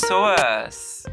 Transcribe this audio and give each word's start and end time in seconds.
pessoas! 0.00 1.04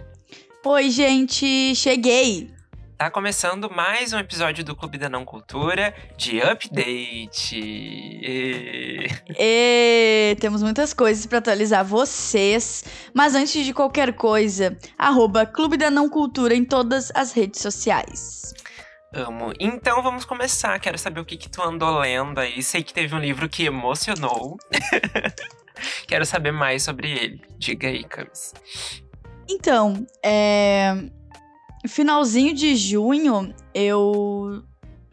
Oi, 0.65 0.89
gente, 0.89 1.73
cheguei! 1.73 2.53
Tá 2.97 3.09
começando 3.09 3.71
mais 3.71 4.11
um 4.11 4.19
episódio 4.19 4.61
do 4.61 4.75
Clube 4.75 4.97
da 4.97 5.07
Não 5.07 5.23
Cultura 5.23 5.95
de 6.17 6.41
update. 6.41 7.57
E... 7.57 9.07
E... 9.39 10.35
Temos 10.41 10.61
muitas 10.61 10.93
coisas 10.93 11.25
para 11.25 11.37
atualizar 11.37 11.85
vocês, 11.85 12.83
mas 13.13 13.35
antes 13.35 13.65
de 13.65 13.73
qualquer 13.73 14.11
coisa, 14.15 14.77
arroba 14.97 15.45
Clube 15.45 15.77
da 15.77 15.89
Não 15.89 16.09
Cultura 16.09 16.53
em 16.53 16.65
todas 16.65 17.09
as 17.15 17.31
redes 17.31 17.61
sociais. 17.61 18.53
Amo. 19.13 19.53
Então 19.61 20.03
vamos 20.03 20.25
começar. 20.25 20.77
Quero 20.79 20.97
saber 20.97 21.21
o 21.21 21.25
que, 21.25 21.37
que 21.37 21.49
tu 21.49 21.61
andou 21.61 21.99
lendo 21.99 22.37
aí. 22.37 22.61
Sei 22.61 22.83
que 22.83 22.93
teve 22.93 23.15
um 23.15 23.19
livro 23.19 23.47
que 23.47 23.63
emocionou. 23.63 24.57
Quero 26.07 26.25
saber 26.25 26.51
mais 26.51 26.83
sobre 26.83 27.11
ele. 27.11 27.41
Diga 27.57 27.87
aí, 27.87 28.03
Camis. 28.03 28.53
Então, 29.49 30.05
é... 30.23 30.95
finalzinho 31.87 32.53
de 32.53 32.75
junho, 32.75 33.53
eu 33.73 34.63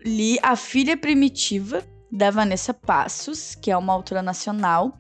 li 0.05 0.39
A 0.43 0.57
Filha 0.57 0.97
Primitiva, 0.97 1.85
da 2.11 2.31
Vanessa 2.31 2.75
Passos, 2.75 3.55
que 3.55 3.71
é 3.71 3.77
uma 3.77 3.93
autora 3.93 4.23
nacional. 4.23 4.97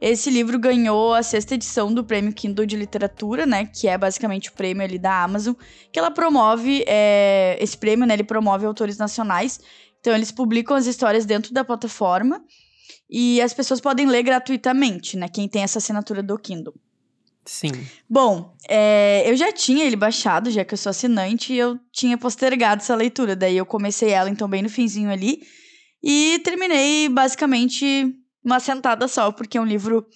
Esse 0.00 0.30
livro 0.30 0.58
ganhou 0.58 1.12
a 1.12 1.22
sexta 1.22 1.54
edição 1.54 1.92
do 1.92 2.02
Prêmio 2.02 2.32
Kindle 2.32 2.64
de 2.64 2.74
Literatura, 2.74 3.44
né? 3.44 3.66
Que 3.66 3.86
é 3.86 3.98
basicamente 3.98 4.48
o 4.48 4.52
prêmio 4.52 4.82
ali 4.82 4.98
da 4.98 5.22
Amazon, 5.22 5.54
que 5.92 5.98
ela 5.98 6.10
promove. 6.10 6.82
É, 6.86 7.58
esse 7.60 7.76
prêmio, 7.76 8.06
né? 8.06 8.14
Ele 8.14 8.24
promove 8.24 8.64
autores 8.64 8.96
nacionais. 8.96 9.60
Então, 10.00 10.14
eles 10.14 10.32
publicam 10.32 10.74
as 10.74 10.86
histórias 10.86 11.26
dentro 11.26 11.52
da 11.52 11.62
plataforma 11.62 12.42
e 13.08 13.40
as 13.40 13.52
pessoas 13.52 13.80
podem 13.80 14.06
ler 14.06 14.22
gratuitamente, 14.22 15.16
né? 15.16 15.28
Quem 15.28 15.48
tem 15.48 15.62
essa 15.62 15.78
assinatura 15.78 16.22
do 16.22 16.38
Kindle. 16.38 16.74
Sim. 17.44 17.72
Bom, 18.08 18.54
é, 18.68 19.28
eu 19.28 19.36
já 19.36 19.50
tinha 19.50 19.84
ele 19.84 19.96
baixado, 19.96 20.50
já 20.50 20.64
que 20.64 20.74
eu 20.74 20.78
sou 20.78 20.90
assinante, 20.90 21.52
e 21.52 21.58
eu 21.58 21.78
tinha 21.92 22.16
postergado 22.16 22.82
essa 22.82 22.94
leitura. 22.94 23.34
Daí 23.34 23.56
eu 23.56 23.66
comecei 23.66 24.10
ela, 24.10 24.30
então, 24.30 24.48
bem 24.48 24.62
no 24.62 24.68
finzinho 24.68 25.10
ali. 25.10 25.42
E 26.02 26.40
terminei, 26.44 27.08
basicamente, 27.08 28.14
uma 28.44 28.60
sentada 28.60 29.08
só, 29.08 29.32
porque 29.32 29.58
é 29.58 29.60
um 29.60 29.64
livro 29.66 30.06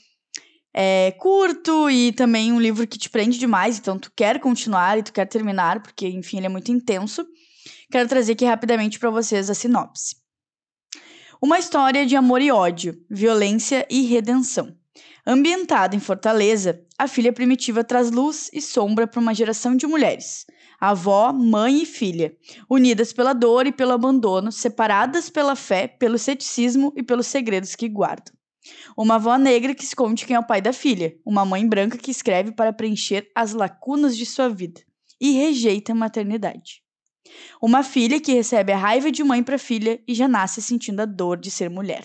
é, 0.72 1.12
curto 1.18 1.88
e 1.90 2.12
também 2.12 2.52
um 2.52 2.60
livro 2.60 2.86
que 2.86 2.98
te 2.98 3.10
prende 3.10 3.38
demais. 3.38 3.78
Então, 3.78 3.98
tu 3.98 4.12
quer 4.14 4.38
continuar 4.38 4.98
e 4.98 5.02
tu 5.02 5.12
quer 5.12 5.26
terminar, 5.26 5.82
porque, 5.82 6.06
enfim, 6.06 6.36
ele 6.38 6.46
é 6.46 6.50
muito 6.50 6.70
intenso. 6.70 7.26
Quero 7.90 8.08
trazer 8.08 8.32
aqui 8.32 8.44
rapidamente 8.44 8.98
para 8.98 9.10
vocês 9.10 9.48
a 9.48 9.54
sinopse. 9.54 10.16
Uma 11.44 11.58
história 11.58 12.06
de 12.06 12.16
amor 12.16 12.40
e 12.40 12.50
ódio, 12.50 13.04
violência 13.06 13.86
e 13.90 14.06
redenção. 14.06 14.74
Ambientada 15.26 15.94
em 15.94 16.00
Fortaleza, 16.00 16.82
a 16.98 17.06
filha 17.06 17.34
primitiva 17.34 17.84
traz 17.84 18.10
luz 18.10 18.48
e 18.50 18.62
sombra 18.62 19.06
para 19.06 19.20
uma 19.20 19.34
geração 19.34 19.76
de 19.76 19.86
mulheres. 19.86 20.46
Avó, 20.80 21.34
mãe 21.34 21.82
e 21.82 21.84
filha, 21.84 22.34
unidas 22.66 23.12
pela 23.12 23.34
dor 23.34 23.66
e 23.66 23.72
pelo 23.72 23.92
abandono, 23.92 24.50
separadas 24.50 25.28
pela 25.28 25.54
fé, 25.54 25.86
pelo 25.86 26.16
ceticismo 26.16 26.94
e 26.96 27.02
pelos 27.02 27.26
segredos 27.26 27.74
que 27.74 27.90
guardam. 27.90 28.32
Uma 28.96 29.16
avó 29.16 29.36
negra 29.36 29.74
que 29.74 29.84
esconde 29.84 30.24
quem 30.24 30.36
é 30.36 30.40
o 30.40 30.46
pai 30.46 30.62
da 30.62 30.72
filha, 30.72 31.14
uma 31.26 31.44
mãe 31.44 31.68
branca 31.68 31.98
que 31.98 32.10
escreve 32.10 32.52
para 32.52 32.72
preencher 32.72 33.30
as 33.34 33.52
lacunas 33.52 34.16
de 34.16 34.24
sua 34.24 34.48
vida 34.48 34.80
e 35.20 35.32
rejeita 35.32 35.92
a 35.92 35.94
maternidade. 35.94 36.83
Uma 37.60 37.82
filha 37.82 38.20
que 38.20 38.32
recebe 38.32 38.72
a 38.72 38.76
raiva 38.76 39.10
de 39.10 39.24
mãe 39.24 39.42
para 39.42 39.58
filha 39.58 40.00
e 40.06 40.14
já 40.14 40.28
nasce 40.28 40.60
sentindo 40.60 41.00
a 41.00 41.04
dor 41.04 41.38
de 41.38 41.50
ser 41.50 41.70
mulher. 41.70 42.04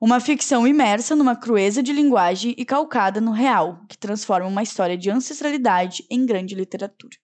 Uma 0.00 0.18
ficção 0.18 0.66
imersa 0.66 1.14
numa 1.14 1.36
crueza 1.36 1.82
de 1.82 1.92
linguagem 1.92 2.54
e 2.56 2.64
calcada 2.64 3.20
no 3.20 3.32
real, 3.32 3.84
que 3.88 3.98
transforma 3.98 4.48
uma 4.48 4.62
história 4.62 4.96
de 4.96 5.10
ancestralidade 5.10 6.06
em 6.10 6.24
grande 6.24 6.54
literatura. 6.54 7.16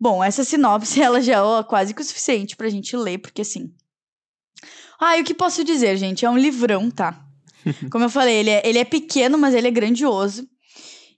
Bom, 0.00 0.24
essa 0.24 0.44
sinopse 0.44 1.00
ela 1.02 1.20
já 1.20 1.34
é 1.34 1.62
quase 1.62 1.94
que 1.94 2.00
o 2.00 2.04
suficiente 2.04 2.56
pra 2.56 2.70
gente 2.70 2.96
ler, 2.96 3.18
porque 3.18 3.42
assim. 3.42 3.72
Ah, 4.98 5.18
e 5.18 5.22
o 5.22 5.24
que 5.24 5.34
posso 5.34 5.62
dizer, 5.62 5.96
gente? 5.96 6.24
É 6.24 6.30
um 6.30 6.38
livrão, 6.38 6.90
tá? 6.90 7.22
Como 7.90 8.04
eu 8.04 8.10
falei, 8.10 8.36
ele 8.36 8.50
é, 8.50 8.62
ele 8.66 8.78
é 8.78 8.84
pequeno, 8.84 9.36
mas 9.36 9.54
ele 9.54 9.68
é 9.68 9.70
grandioso. 9.70 10.48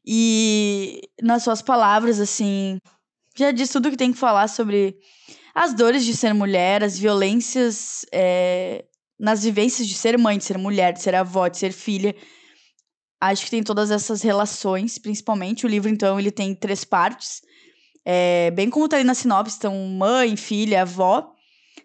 E 0.05 1.01
nas 1.21 1.43
suas 1.43 1.63
palavras, 1.63 2.21
assim, 2.21 2.79
já 3.37 3.51
diz 3.51 3.71
tudo 3.71 3.91
que 3.91 3.97
tem 3.97 4.13
que 4.13 4.19
falar 4.19 4.49
sobre 4.49 4.97
as 5.55 5.75
dores 5.75 6.05
de 6.05 6.17
ser 6.17 6.33
mulher, 6.33 6.83
as 6.83 6.99
violências 6.99 8.05
é, 8.13 8.85
nas 9.19 9.43
vivências 9.43 9.89
de 9.89 9.95
ser 9.95 10.19
mãe, 10.19 10.39
de 10.39 10.45
ser 10.45 10.59
mulher, 10.59 10.93
de 10.93 11.03
ser 11.03 11.15
avó, 11.15 11.49
de 11.49 11.59
ser 11.59 11.73
filha. 11.73 12.15
Acho 13.21 13.45
que 13.45 13.51
tem 13.51 13.63
todas 13.63 13.91
essas 13.91 14.21
relações, 14.23 14.99
principalmente. 14.99 15.65
O 15.65 15.69
livro, 15.69 15.89
então, 15.89 16.21
ele 16.21 16.31
tem 16.31 16.55
três 16.55 16.85
partes. 16.85 17.41
É, 18.05 18.51
bem 18.53 18.69
como 18.69 18.89
tá 18.89 18.97
ali 18.97 19.05
na 19.05 19.15
sinopse, 19.15 19.57
então, 19.57 19.75
mãe, 19.89 20.37
filha, 20.37 20.83
avó. 20.83 21.33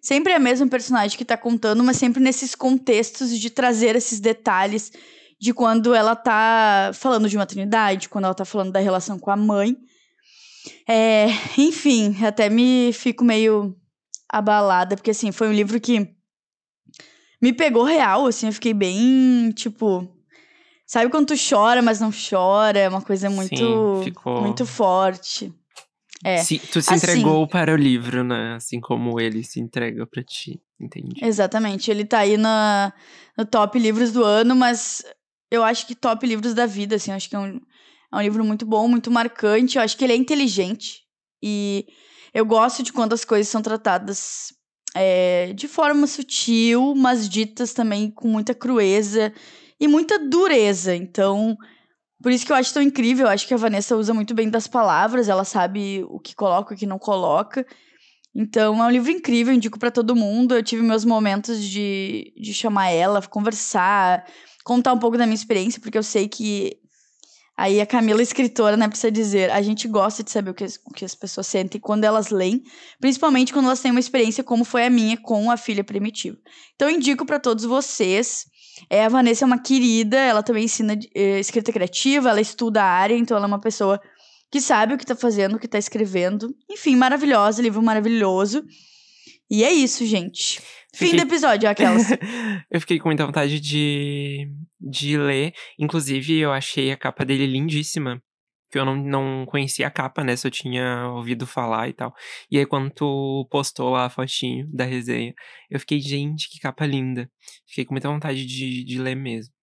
Sempre 0.01 0.33
é 0.33 0.35
a 0.35 0.39
mesma 0.39 0.67
personagem 0.67 1.17
que 1.17 1.23
tá 1.23 1.37
contando, 1.37 1.83
mas 1.83 1.97
sempre 1.97 2.21
nesses 2.21 2.55
contextos 2.55 3.37
de 3.39 3.49
trazer 3.49 3.95
esses 3.95 4.19
detalhes 4.19 4.91
de 5.39 5.53
quando 5.53 5.95
ela 5.95 6.15
tá 6.15 6.91
falando 6.93 7.29
de 7.29 7.37
maternidade, 7.37 8.09
quando 8.09 8.25
ela 8.25 8.33
tá 8.33 8.45
falando 8.45 8.71
da 8.71 8.79
relação 8.79 9.17
com 9.17 9.31
a 9.31 9.37
mãe. 9.37 9.77
É, 10.87 11.27
enfim, 11.57 12.15
até 12.23 12.49
me 12.49 12.91
fico 12.93 13.23
meio 13.23 13.75
abalada, 14.29 14.95
porque 14.95 15.11
assim, 15.11 15.31
foi 15.31 15.47
um 15.47 15.53
livro 15.53 15.79
que 15.79 16.15
me 17.41 17.51
pegou 17.51 17.83
real, 17.83 18.27
assim, 18.27 18.47
eu 18.47 18.53
fiquei 18.53 18.73
bem, 18.73 19.51
tipo. 19.51 20.07
Sabe 20.85 21.09
quando 21.09 21.27
tu 21.27 21.35
chora, 21.49 21.81
mas 21.81 21.99
não 21.99 22.11
chora? 22.11 22.77
É 22.77 22.89
uma 22.89 23.01
coisa 23.01 23.29
muito, 23.29 23.55
Sim, 23.55 24.03
ficou... 24.03 24.41
muito 24.41 24.65
forte. 24.65 25.53
É. 26.23 26.37
Se, 26.37 26.59
tu 26.59 26.81
se 26.81 26.93
assim, 26.93 26.95
entregou 26.95 27.47
para 27.47 27.73
o 27.73 27.77
livro, 27.77 28.23
né? 28.23 28.55
Assim 28.55 28.79
como 28.79 29.19
ele 29.19 29.43
se 29.43 29.59
entrega 29.59 30.05
para 30.05 30.21
ti, 30.21 30.61
entendi. 30.79 31.23
Exatamente. 31.25 31.89
Ele 31.89 32.05
tá 32.05 32.19
aí 32.19 32.37
na, 32.37 32.93
no 33.37 33.45
top 33.45 33.79
livros 33.79 34.11
do 34.11 34.23
ano, 34.23 34.55
mas 34.55 35.03
eu 35.49 35.63
acho 35.63 35.87
que 35.87 35.95
top 35.95 36.27
livros 36.27 36.53
da 36.53 36.65
vida, 36.65 36.97
assim. 36.97 37.11
Acho 37.11 37.29
que 37.29 37.35
é 37.35 37.39
um, 37.39 37.59
é 38.11 38.17
um 38.17 38.21
livro 38.21 38.43
muito 38.43 38.65
bom, 38.65 38.87
muito 38.87 39.09
marcante. 39.09 39.77
Eu 39.77 39.83
acho 39.83 39.97
que 39.97 40.03
ele 40.03 40.13
é 40.13 40.15
inteligente. 40.15 41.01
E 41.41 41.87
eu 42.33 42.45
gosto 42.45 42.83
de 42.83 42.91
quando 42.91 43.13
as 43.13 43.23
coisas 43.23 43.47
são 43.47 43.61
tratadas 43.61 44.53
é, 44.95 45.53
de 45.53 45.67
forma 45.67 46.05
sutil, 46.07 46.93
mas 46.95 47.29
ditas 47.29 47.73
também 47.73 48.11
com 48.11 48.27
muita 48.27 48.53
crueza 48.53 49.33
e 49.79 49.87
muita 49.87 50.19
dureza. 50.19 50.95
Então, 50.95 51.57
por 52.21 52.31
isso 52.31 52.45
que 52.45 52.51
eu 52.51 52.55
acho 52.55 52.73
tão 52.73 52.83
incrível. 52.83 53.25
Eu 53.27 53.31
acho 53.31 53.47
que 53.47 53.53
a 53.53 53.57
Vanessa 53.57 53.95
usa 53.95 54.13
muito 54.13 54.33
bem 54.33 54.49
das 54.49 54.67
palavras, 54.67 55.29
ela 55.29 55.45
sabe 55.45 56.03
o 56.09 56.19
que 56.19 56.35
coloca 56.35 56.73
e 56.73 56.75
o 56.75 56.79
que 56.79 56.85
não 56.85 56.99
coloca. 56.99 57.65
Então, 58.33 58.81
é 58.81 58.87
um 58.87 58.91
livro 58.91 59.11
incrível, 59.11 59.53
indico 59.53 59.79
para 59.79 59.91
todo 59.91 60.15
mundo. 60.15 60.55
Eu 60.55 60.63
tive 60.63 60.81
meus 60.81 61.03
momentos 61.03 61.63
de, 61.63 62.33
de 62.37 62.53
chamar 62.53 62.89
ela, 62.89 63.21
conversar, 63.21 64.25
contar 64.63 64.93
um 64.93 64.99
pouco 64.99 65.17
da 65.17 65.25
minha 65.25 65.35
experiência, 65.35 65.81
porque 65.81 65.97
eu 65.97 66.03
sei 66.03 66.29
que 66.29 66.80
Aí 67.61 67.79
a 67.79 67.85
Camila, 67.85 68.23
escritora, 68.23 68.75
né, 68.75 68.87
precisa 68.87 69.11
dizer: 69.11 69.51
a 69.51 69.61
gente 69.61 69.87
gosta 69.87 70.23
de 70.23 70.31
saber 70.31 70.49
o 70.49 70.53
que, 70.55 70.63
as, 70.63 70.79
o 70.83 70.91
que 70.91 71.05
as 71.05 71.13
pessoas 71.13 71.45
sentem 71.45 71.79
quando 71.79 72.03
elas 72.05 72.31
leem, 72.31 72.63
principalmente 72.99 73.53
quando 73.53 73.65
elas 73.65 73.79
têm 73.79 73.91
uma 73.91 73.99
experiência 73.99 74.43
como 74.43 74.65
foi 74.65 74.83
a 74.83 74.89
minha 74.89 75.15
com 75.15 75.51
a 75.51 75.55
filha 75.55 75.83
primitiva. 75.83 76.35
Então, 76.73 76.89
indico 76.89 77.23
para 77.23 77.39
todos 77.39 77.63
vocês. 77.63 78.47
É, 78.89 79.05
a 79.05 79.09
Vanessa 79.09 79.45
é 79.45 79.47
uma 79.47 79.61
querida, 79.61 80.17
ela 80.17 80.41
também 80.41 80.63
ensina 80.63 80.97
é, 81.13 81.39
escrita 81.39 81.71
criativa, 81.71 82.31
ela 82.31 82.41
estuda 82.41 82.81
a 82.81 82.87
área, 82.87 83.15
então 83.15 83.37
ela 83.37 83.45
é 83.45 83.47
uma 83.47 83.61
pessoa 83.61 84.01
que 84.49 84.59
sabe 84.59 84.95
o 84.95 84.97
que 84.97 85.05
tá 85.05 85.15
fazendo, 85.15 85.57
o 85.57 85.59
que 85.59 85.67
tá 85.67 85.77
escrevendo. 85.77 86.55
Enfim, 86.67 86.95
maravilhosa, 86.95 87.61
livro 87.61 87.83
maravilhoso. 87.83 88.63
E 89.51 89.65
é 89.65 89.71
isso, 89.71 90.05
gente. 90.05 90.61
Fiquei... 90.93 91.09
Fim 91.09 91.15
do 91.17 91.23
episódio, 91.23 91.69
aquelas. 91.69 92.07
eu 92.71 92.79
fiquei 92.79 92.97
com 92.97 93.09
muita 93.09 93.25
vontade 93.25 93.59
de, 93.59 94.49
de 94.79 95.17
ler. 95.17 95.53
Inclusive, 95.77 96.39
eu 96.39 96.53
achei 96.53 96.89
a 96.89 96.95
capa 96.95 97.25
dele 97.25 97.45
lindíssima. 97.45 98.23
Que 98.71 98.79
eu 98.79 98.85
não, 98.85 98.95
não 98.95 99.45
conhecia 99.45 99.85
a 99.87 99.91
capa, 99.91 100.23
né? 100.23 100.37
Só 100.37 100.49
tinha 100.49 101.05
ouvido 101.09 101.45
falar 101.45 101.89
e 101.89 101.93
tal. 101.93 102.13
E 102.49 102.57
aí, 102.57 102.65
quando 102.65 102.89
tu 102.91 103.45
postou 103.51 103.89
lá 103.89 104.05
a 104.05 104.09
fotinho 104.09 104.65
da 104.71 104.85
resenha, 104.85 105.33
eu 105.69 105.77
fiquei, 105.81 105.99
gente, 105.99 106.49
que 106.49 106.57
capa 106.57 106.85
linda. 106.85 107.29
Fiquei 107.67 107.83
com 107.83 107.93
muita 107.93 108.07
vontade 108.07 108.45
de, 108.45 108.85
de 108.85 109.01
ler 109.01 109.15
mesmo. 109.15 109.53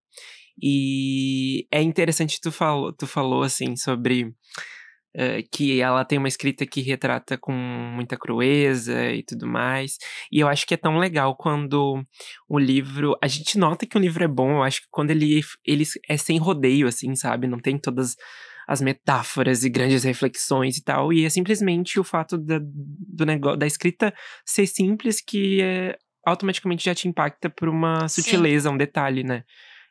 E 0.62 1.66
é 1.72 1.80
interessante 1.80 2.38
tu 2.42 2.52
falou, 2.52 2.92
tu 2.92 3.06
falou 3.06 3.42
assim 3.42 3.74
sobre 3.74 4.34
Uh, 5.16 5.42
que 5.50 5.80
ela 5.80 6.04
tem 6.04 6.18
uma 6.18 6.28
escrita 6.28 6.66
que 6.66 6.82
retrata 6.82 7.38
com 7.38 7.52
muita 7.52 8.16
crueza 8.16 9.10
e 9.10 9.22
tudo 9.22 9.46
mais. 9.46 9.96
E 10.30 10.38
eu 10.38 10.46
acho 10.46 10.66
que 10.66 10.74
é 10.74 10.76
tão 10.76 10.98
legal 10.98 11.34
quando 11.34 12.04
o 12.48 12.58
livro. 12.58 13.16
A 13.22 13.26
gente 13.26 13.58
nota 13.58 13.86
que 13.86 13.96
o 13.96 14.00
livro 14.00 14.22
é 14.22 14.28
bom, 14.28 14.52
eu 14.52 14.62
acho 14.62 14.82
que 14.82 14.88
quando 14.90 15.10
ele, 15.10 15.40
ele 15.64 15.84
é 16.08 16.16
sem 16.16 16.38
rodeio, 16.38 16.86
assim, 16.86 17.14
sabe? 17.14 17.46
Não 17.46 17.58
tem 17.58 17.78
todas 17.78 18.16
as 18.68 18.82
metáforas 18.82 19.64
e 19.64 19.70
grandes 19.70 20.04
reflexões 20.04 20.76
e 20.76 20.84
tal. 20.84 21.10
E 21.10 21.24
é 21.24 21.30
simplesmente 21.30 21.98
o 21.98 22.04
fato 22.04 22.36
da, 22.36 22.60
do 22.60 23.24
negócio, 23.24 23.58
da 23.58 23.66
escrita 23.66 24.12
ser 24.44 24.66
simples 24.66 25.22
que 25.22 25.62
é, 25.62 25.96
automaticamente 26.24 26.84
já 26.84 26.94
te 26.94 27.08
impacta 27.08 27.48
por 27.48 27.66
uma 27.66 28.06
sutileza, 28.08 28.68
Sim. 28.68 28.74
um 28.74 28.78
detalhe, 28.78 29.24
né? 29.24 29.42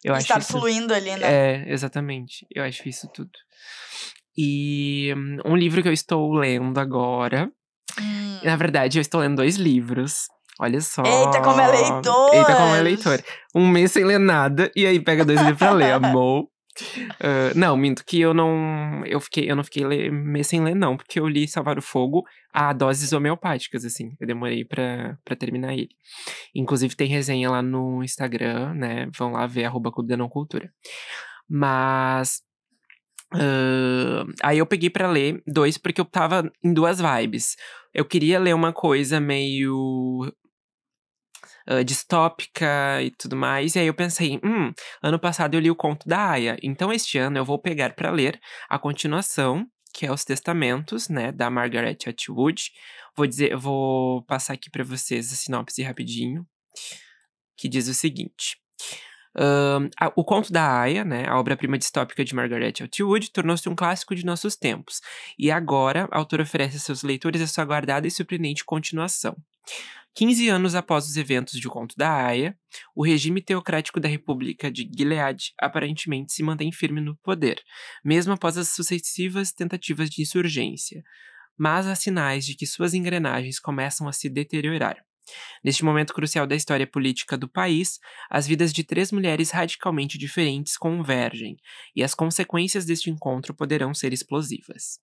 Eu 0.03 0.13
acho 0.13 0.25
Estar 0.25 0.39
isso... 0.39 0.51
fluindo 0.51 0.93
ali, 0.93 1.15
né? 1.15 1.21
É, 1.23 1.73
exatamente. 1.73 2.45
Eu 2.53 2.63
acho 2.63 2.87
isso 2.87 3.09
tudo. 3.11 3.31
E 4.37 5.13
um 5.45 5.55
livro 5.55 5.81
que 5.81 5.87
eu 5.87 5.93
estou 5.93 6.31
lendo 6.33 6.77
agora. 6.79 7.51
Hum. 7.99 8.39
Na 8.43 8.55
verdade, 8.55 8.99
eu 8.99 9.01
estou 9.01 9.21
lendo 9.21 9.37
dois 9.37 9.55
livros. 9.55 10.27
Olha 10.59 10.81
só. 10.81 11.03
Eita, 11.03 11.41
como 11.41 11.61
é 11.61 11.67
leitor! 11.67 12.33
Eita, 12.33 12.55
como 12.55 12.75
é 12.75 12.81
leitor. 12.81 13.23
Um 13.55 13.67
mês 13.67 13.91
sem 13.91 14.03
ler 14.03 14.19
nada, 14.19 14.71
e 14.75 14.85
aí 14.85 14.99
pega 14.99 15.23
dois 15.23 15.39
livros 15.39 15.57
pra 15.57 15.71
ler, 15.71 15.91
amor. 15.93 16.47
Uh, 16.79 17.57
não, 17.57 17.75
minto 17.75 18.05
que 18.05 18.19
eu 18.19 18.35
não. 18.35 19.03
Eu, 19.05 19.19
fiquei, 19.19 19.49
eu 19.49 19.55
não 19.55 19.63
fiquei 19.63 19.83
ler, 19.83 20.11
mês 20.11 20.45
sem 20.45 20.63
ler, 20.63 20.75
não, 20.75 20.95
porque 20.95 21.19
eu 21.19 21.27
li 21.27 21.47
Salvar 21.47 21.79
o 21.79 21.81
Fogo 21.81 22.23
a 22.53 22.71
doses 22.71 23.13
homeopáticas, 23.13 23.83
assim. 23.83 24.15
Eu 24.19 24.27
demorei 24.27 24.63
pra, 24.63 25.17
pra 25.25 25.35
terminar 25.35 25.73
ele. 25.73 25.89
Inclusive, 26.53 26.95
tem 26.95 27.07
resenha 27.07 27.49
lá 27.49 27.63
no 27.63 28.03
Instagram, 28.03 28.75
né? 28.75 29.07
Vão 29.17 29.31
lá 29.31 29.47
ver, 29.47 29.65
arroba 29.65 29.91
Clube 29.91 30.09
da 30.09 30.17
Não 30.17 30.29
Cultura. 30.29 30.71
Mas. 31.49 32.41
Uh, 33.33 34.31
aí 34.41 34.57
eu 34.57 34.65
peguei 34.65 34.89
para 34.89 35.09
ler 35.09 35.41
dois 35.45 35.77
porque 35.77 35.99
eu 35.99 36.05
tava 36.05 36.51
em 36.63 36.73
duas 36.73 36.99
vibes. 36.99 37.55
Eu 37.93 38.05
queria 38.05 38.39
ler 38.39 38.55
uma 38.55 38.71
coisa 38.71 39.19
meio 39.19 40.31
uh, 41.69 41.83
distópica 41.83 43.01
e 43.01 43.11
tudo 43.11 43.35
mais. 43.35 43.75
E 43.75 43.79
aí 43.79 43.87
eu 43.87 43.93
pensei, 43.93 44.39
hum, 44.43 44.71
ano 45.03 45.19
passado 45.19 45.55
eu 45.55 45.59
li 45.59 45.69
o 45.69 45.75
conto 45.75 46.07
da 46.07 46.31
Aya, 46.31 46.57
então 46.63 46.91
este 46.91 47.17
ano 47.17 47.37
eu 47.37 47.45
vou 47.45 47.59
pegar 47.59 47.93
para 47.95 48.11
ler 48.11 48.39
a 48.69 48.79
continuação, 48.79 49.65
que 49.93 50.05
é 50.05 50.11
Os 50.11 50.23
Testamentos, 50.23 51.09
né, 51.09 51.31
da 51.31 51.49
Margaret 51.49 51.97
Atwood. 52.07 52.71
Vou 53.15 53.27
dizer, 53.27 53.55
vou 53.57 54.23
passar 54.25 54.53
aqui 54.53 54.69
para 54.69 54.83
vocês 54.83 55.31
a 55.33 55.35
sinopse 55.35 55.81
rapidinho, 55.81 56.45
que 57.57 57.67
diz 57.67 57.87
o 57.87 57.93
seguinte. 57.93 58.57
A, 59.99 60.11
o 60.15 60.23
conto 60.23 60.51
da 60.51 60.81
Aya, 60.81 61.05
né, 61.05 61.27
a 61.27 61.37
obra-prima 61.39 61.77
distópica 61.77 62.25
de 62.25 62.33
Margaret 62.33 62.73
Atwood, 62.81 63.31
tornou-se 63.31 63.69
um 63.69 63.75
clássico 63.75 64.15
de 64.15 64.25
nossos 64.25 64.55
tempos. 64.55 65.01
E 65.37 65.51
agora, 65.51 66.07
a 66.11 66.17
autora 66.17 66.43
oferece 66.43 66.77
a 66.77 66.79
seus 66.79 67.03
leitores 67.03 67.41
a 67.41 67.47
sua 67.47 67.63
aguardada 67.63 68.07
e 68.07 68.11
surpreendente 68.11 68.65
continuação. 68.65 69.35
15 70.15 70.49
anos 70.49 70.73
após 70.73 71.05
os 71.05 71.15
eventos 71.15 71.59
de 71.59 71.67
O 71.67 71.69
Conto 71.69 71.95
da 71.95 72.11
Aya, 72.11 72.57
o 72.95 73.05
regime 73.05 73.39
teocrático 73.39 73.99
da 73.99 74.09
República 74.09 74.71
de 74.71 74.89
Gilead 74.91 75.53
aparentemente 75.61 76.33
se 76.33 76.41
mantém 76.41 76.71
firme 76.71 76.99
no 76.99 77.15
poder, 77.17 77.61
mesmo 78.03 78.33
após 78.33 78.57
as 78.57 78.69
sucessivas 78.69 79.51
tentativas 79.51 80.09
de 80.09 80.23
insurgência. 80.23 81.03
Mas 81.55 81.85
há 81.85 81.93
sinais 81.93 82.47
de 82.47 82.55
que 82.55 82.65
suas 82.65 82.95
engrenagens 82.95 83.59
começam 83.59 84.07
a 84.07 84.11
se 84.11 84.27
deteriorar. 84.27 85.06
Neste 85.63 85.83
momento 85.83 86.13
crucial 86.13 86.47
da 86.47 86.55
história 86.55 86.87
política 86.87 87.37
do 87.37 87.47
país, 87.47 87.99
as 88.29 88.47
vidas 88.47 88.71
de 88.71 88.83
três 88.83 89.11
mulheres 89.11 89.51
radicalmente 89.51 90.17
diferentes 90.17 90.77
convergem, 90.77 91.57
e 91.95 92.03
as 92.03 92.13
consequências 92.13 92.85
deste 92.85 93.09
encontro 93.09 93.53
poderão 93.53 93.93
ser 93.93 94.13
explosivas. 94.13 94.99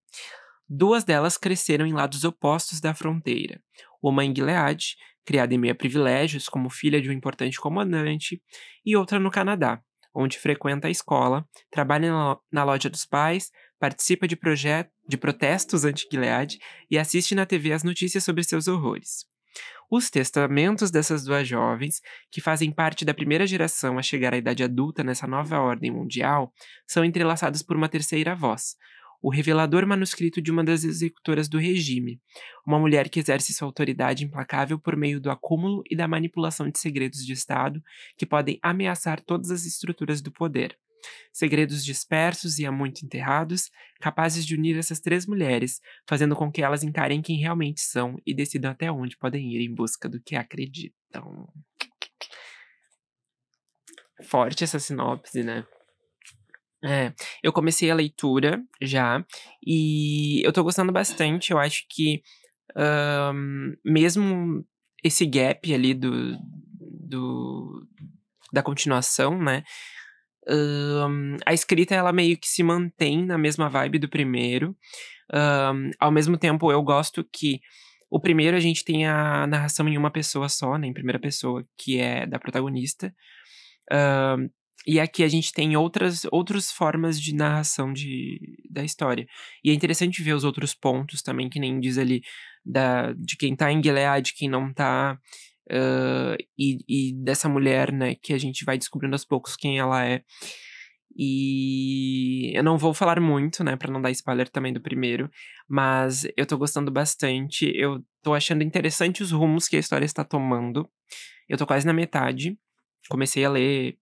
Duas 0.69 1.05
delas 1.05 1.37
cresceram 1.37 1.87
em 1.87 1.93
lados 1.93 2.25
opostos 2.25 2.81
da 2.81 2.95
fronteira. 2.95 3.61
Uma 4.03 4.25
em 4.25 4.35
Gilead, 4.35 4.97
criada 5.25 5.55
em 5.55 5.59
meio 5.59 5.73
a 5.73 5.77
privilégios 5.77 6.49
como 6.49 6.71
filha 6.71 7.01
de 7.01 7.11
um 7.11 7.13
importante 7.13 7.61
comandante, 7.61 8.43
e 8.85 8.97
outra 8.97 9.19
no 9.19 9.31
Canadá, 9.31 9.83
onde 10.15 10.39
frequenta 10.39 10.89
a 10.89 10.91
escola, 10.91 11.47
trabalha 11.71 12.11
na 12.51 12.65
loja 12.65 12.89
dos 12.89 13.05
pais, 13.05 13.51
participa 13.79 14.29
de, 14.29 14.39
de 15.09 15.17
protestos 15.19 15.85
anti-Gilead 15.85 16.59
e 16.91 16.97
assiste 16.97 17.35
na 17.35 17.45
TV 17.45 17.73
as 17.73 17.83
notícias 17.83 18.25
sobre 18.25 18.45
seus 18.45 18.69
horrores. 18.69 19.27
Os 19.91 20.11
testamentos 20.11 20.91
dessas 20.91 21.25
duas 21.25 21.47
jovens, 21.47 22.01
que 22.31 22.41
fazem 22.41 22.73
parte 22.73 23.05
da 23.05 23.15
primeira 23.15 23.47
geração 23.47 23.99
a 23.99 24.03
chegar 24.03 24.35
à 24.35 24.37
idade 24.37 24.65
adulta 24.65 25.05
nessa 25.05 25.27
nova 25.27 25.61
ordem 25.61 25.91
mundial, 25.91 26.53
são 26.87 27.05
entrelaçados 27.05 27.63
por 27.63 27.77
uma 27.77 27.89
terceira 27.89 28.35
voz, 28.35 28.77
o 29.25 29.31
revelador 29.31 29.87
manuscrito 29.87 30.43
de 30.43 30.51
uma 30.51 30.63
das 30.63 30.85
executoras 30.85 31.49
do 31.49 31.57
regime, 31.57 32.21
uma 32.67 32.79
mulher 32.79 33.09
que 33.09 33.19
exerce 33.19 33.55
sua 33.55 33.67
autoridade 33.67 34.23
implacável 34.23 34.79
por 34.79 34.97
meio 34.97 35.19
do 35.19 35.31
acúmulo 35.31 35.83
e 35.91 35.97
da 35.97 36.07
manipulação 36.07 36.69
de 36.69 36.79
segredos 36.79 37.25
de 37.25 37.33
Estado 37.33 37.83
que 38.19 38.27
podem 38.27 38.59
ameaçar 38.63 39.23
todas 39.23 39.51
as 39.51 39.65
estruturas 39.65 40.21
do 40.21 40.31
poder. 40.31 40.77
Segredos 41.33 41.85
dispersos 41.85 42.59
e 42.59 42.67
há 42.67 42.73
muito 42.73 43.05
enterrados, 43.05 43.71
capazes 44.01 44.47
de 44.47 44.55
unir 44.55 44.79
essas 44.79 45.01
três 45.01 45.27
mulheres, 45.27 45.81
fazendo 46.09 46.37
com 46.37 46.51
que 46.51 46.63
elas 46.63 46.83
encarem 46.83 47.23
quem 47.23 47.39
realmente 47.39 47.81
são 47.81 48.17
e 48.27 48.35
decidam 48.35 48.71
até 48.71 48.91
onde 48.91 49.17
podem 49.17 49.53
ir 49.53 49.65
em 49.65 49.75
busca 49.75 50.09
do 50.09 50.21
que 50.21 50.37
acreditam. 50.37 51.49
Forte 54.23 54.65
essa 54.65 54.79
sinopse, 54.79 55.43
né? 55.43 55.67
É, 56.85 57.15
eu 57.43 57.53
comecei 57.53 57.91
a 57.91 57.95
leitura 57.95 58.63
já, 58.81 59.25
e 59.67 60.47
eu 60.47 60.53
tô 60.53 60.63
gostando 60.63 60.93
bastante. 60.93 61.51
Eu 61.51 61.59
acho 61.59 61.87
que 61.89 62.23
mesmo 63.85 64.65
esse 65.03 65.27
gap 65.27 65.73
ali 65.73 65.95
do, 65.95 66.37
do 66.81 67.87
da 68.53 68.63
continuação, 68.63 69.37
né? 69.37 69.65
A 71.47 71.55
escrita 71.55 71.95
ela 71.95 72.13
meio 72.13 72.37
que 72.37 72.49
se 72.49 72.63
mantém 72.63 73.25
na 73.25 73.39
mesma 73.39 73.69
vibe 73.69 73.99
do 73.99 74.09
primeiro. 74.09 74.77
ao 75.99 76.11
mesmo 76.11 76.37
tempo, 76.37 76.71
eu 76.71 76.83
gosto 76.83 77.25
que 77.33 77.61
o 78.11 78.21
primeiro 78.21 78.57
a 78.57 78.61
gente 78.61 78.85
tem 78.85 79.07
a 79.07 79.47
narração 79.47 79.89
em 79.89 79.99
uma 79.99 80.11
pessoa 80.11 80.49
só, 80.49 80.79
né, 80.79 80.87
em 80.87 80.93
primeira 80.93 81.19
pessoa, 81.19 81.67
que 81.77 81.99
é 81.99 82.27
da 82.27 82.39
protagonista. 82.39 83.15
E 84.87 85.01
aqui 85.01 85.25
a 85.25 85.29
gente 85.29 85.53
tem 85.53 85.77
outras, 85.77 86.27
outras 86.31 86.71
formas 86.71 87.21
de 87.21 87.35
narração 87.35 87.93
de, 87.93 88.39
da 88.71 88.85
história. 88.85 89.27
E 89.65 89.71
é 89.71 89.75
interessante 89.75 90.23
ver 90.23 90.35
os 90.35 90.45
outros 90.45 90.75
pontos 90.75 91.23
também, 91.23 91.49
que 91.49 91.59
nem 91.59 91.81
diz 91.81 91.97
ali, 91.97 92.23
da, 92.65 93.13
de 93.15 93.37
quem 93.37 93.57
tá 93.57 93.73
em 93.73 93.83
Gilead, 93.83 94.31
de 94.31 94.35
quem 94.35 94.49
não 94.49 94.73
tá. 94.73 95.19
Uh, 95.71 96.37
e, 96.59 96.79
e 96.89 97.13
dessa 97.15 97.49
mulher, 97.49 97.93
né, 97.93 98.15
que 98.15 98.33
a 98.33 98.39
gente 98.39 98.65
vai 98.65 98.77
descobrindo 98.77 99.15
aos 99.15 99.25
poucos 99.25 99.57
quem 99.57 99.79
ela 99.79 100.05
é. 100.05 100.23
E 101.17 102.53
eu 102.55 102.63
não 102.63 102.77
vou 102.77 102.93
falar 102.93 103.21
muito, 103.21 103.63
né, 103.63 103.77
para 103.77 103.93
não 103.93 104.03
dar 104.03 104.11
spoiler 104.11 104.49
também 104.49 104.73
do 104.73 104.81
primeiro, 104.81 105.31
mas 105.69 106.27
eu 106.37 106.45
tô 106.45 106.59
gostando 106.59 106.91
bastante. 106.91 107.71
Eu 107.75 108.05
tô 108.23 108.35
achando 108.35 108.63
interessante 108.63 109.23
os 109.23 109.31
rumos 109.31 109.69
que 109.69 109.77
a 109.77 109.81
história 109.81 110.05
está 110.05 110.25
tomando. 110.25 110.89
Eu 111.49 111.57
tô 111.57 111.67
quase 111.67 111.87
na 111.87 111.93
metade. 111.93 112.59
Comecei 113.09 113.45
a 113.45 113.51
ler 113.51 113.97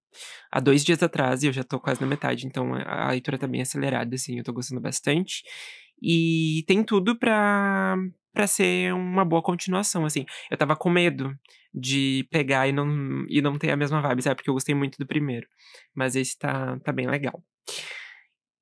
há 0.50 0.60
dois 0.60 0.84
dias 0.84 1.02
atrás 1.02 1.42
e 1.42 1.46
eu 1.48 1.52
já 1.52 1.64
tô 1.64 1.80
quase 1.80 2.00
na 2.00 2.06
metade, 2.06 2.46
então 2.46 2.75
a 2.75 3.10
leitura 3.10 3.38
tá 3.38 3.46
bem 3.46 3.62
acelerada, 3.62 4.14
assim, 4.14 4.38
eu 4.38 4.44
tô 4.44 4.52
gostando 4.52 4.80
bastante. 4.80 5.42
E 6.02 6.64
tem 6.66 6.82
tudo 6.82 7.16
pra, 7.16 7.97
pra 8.32 8.47
ser 8.47 8.92
uma 8.92 9.25
boa 9.25 9.42
continuação, 9.42 10.04
assim. 10.04 10.26
Eu 10.50 10.56
tava 10.56 10.75
com 10.75 10.90
medo 10.90 11.32
de 11.73 12.26
pegar 12.30 12.66
e 12.66 12.73
não, 12.73 13.25
e 13.28 13.40
não 13.40 13.56
ter 13.56 13.71
a 13.71 13.76
mesma 13.76 14.00
vibe, 14.00 14.23
sabe? 14.23 14.37
Porque 14.37 14.50
eu 14.50 14.54
gostei 14.54 14.75
muito 14.75 14.99
do 14.99 15.06
primeiro. 15.06 15.47
Mas 15.94 16.16
esse 16.16 16.37
tá, 16.37 16.78
tá 16.80 16.92
bem 16.92 17.06
legal. 17.06 17.42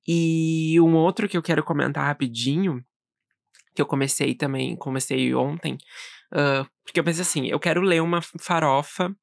E 0.07 0.79
um 0.79 0.95
outro 0.95 1.27
que 1.27 1.37
eu 1.37 1.41
quero 1.41 1.63
comentar 1.63 2.05
rapidinho, 2.05 2.83
que 3.75 3.81
eu 3.81 3.85
comecei 3.85 4.35
também, 4.35 4.75
comecei 4.75 5.33
ontem, 5.33 5.77
uh, 6.33 6.67
porque 6.83 6.99
eu 6.99 7.03
pensei 7.03 7.21
assim, 7.21 7.47
eu 7.47 7.59
quero 7.59 7.81
ler 7.81 8.01
uma 8.01 8.21
farofa 8.39 9.15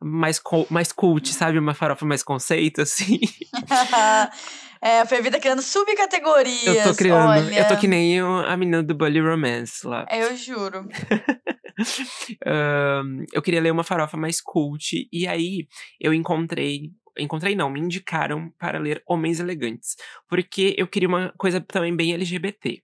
mais, 0.00 0.40
mais 0.70 0.92
cult, 0.92 1.32
sabe? 1.32 1.58
Uma 1.58 1.74
farofa 1.74 2.04
mais 2.04 2.22
conceito, 2.22 2.80
assim. 2.82 3.20
é, 4.86 5.00
a 5.00 5.06
Fevita 5.06 5.40
criando 5.40 5.62
subcategorias. 5.62 6.76
Eu 6.76 6.84
tô 6.84 6.94
criando. 6.94 7.28
Olha... 7.28 7.58
Eu 7.58 7.68
tô 7.68 7.76
que 7.76 7.88
nem 7.88 8.20
a 8.20 8.56
menina 8.56 8.82
do 8.82 8.94
Bully 8.94 9.20
Romance 9.20 9.86
lá. 9.86 10.06
É, 10.08 10.22
eu 10.22 10.36
juro. 10.36 10.88
um, 12.46 13.24
eu 13.32 13.42
queria 13.42 13.60
ler 13.60 13.70
uma 13.70 13.84
farofa 13.84 14.16
mais 14.16 14.40
cult, 14.40 15.08
e 15.12 15.26
aí 15.26 15.66
eu 16.00 16.14
encontrei 16.14 16.90
encontrei 17.18 17.56
não, 17.56 17.70
me 17.70 17.80
indicaram 17.80 18.52
para 18.58 18.78
ler 18.78 19.02
Homens 19.06 19.40
Elegantes, 19.40 19.96
porque 20.28 20.74
eu 20.76 20.86
queria 20.86 21.08
uma 21.08 21.32
coisa 21.38 21.60
também 21.60 21.96
bem 21.96 22.12
LGBT. 22.12 22.82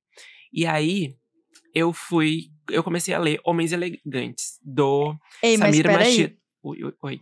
E 0.53 0.67
aí 0.67 1.15
eu 1.75 1.93
fui, 1.93 2.51
eu 2.71 2.83
comecei 2.83 3.15
a 3.15 3.19
ler 3.19 3.41
Homens 3.45 3.73
Elegantes 3.73 4.59
do 4.63 5.15
Ei, 5.43 5.57
Samir 5.57 5.87
Machida. 5.87 6.35
Oi, 6.63 6.85
oi, 6.85 6.95
oi. 7.03 7.21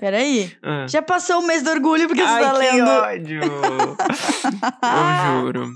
Peraí. 0.00 0.50
Ah. 0.62 0.86
Já 0.88 1.02
passou 1.02 1.40
o 1.40 1.46
mês 1.46 1.62
do 1.62 1.70
orgulho 1.70 2.08
porque 2.08 2.22
Ai, 2.22 2.42
você 2.42 2.50
tá 2.50 2.52
lendo. 2.56 2.74
Que 2.74 2.90
ódio! 2.90 3.40
Eu 4.82 5.42
juro. 5.42 5.70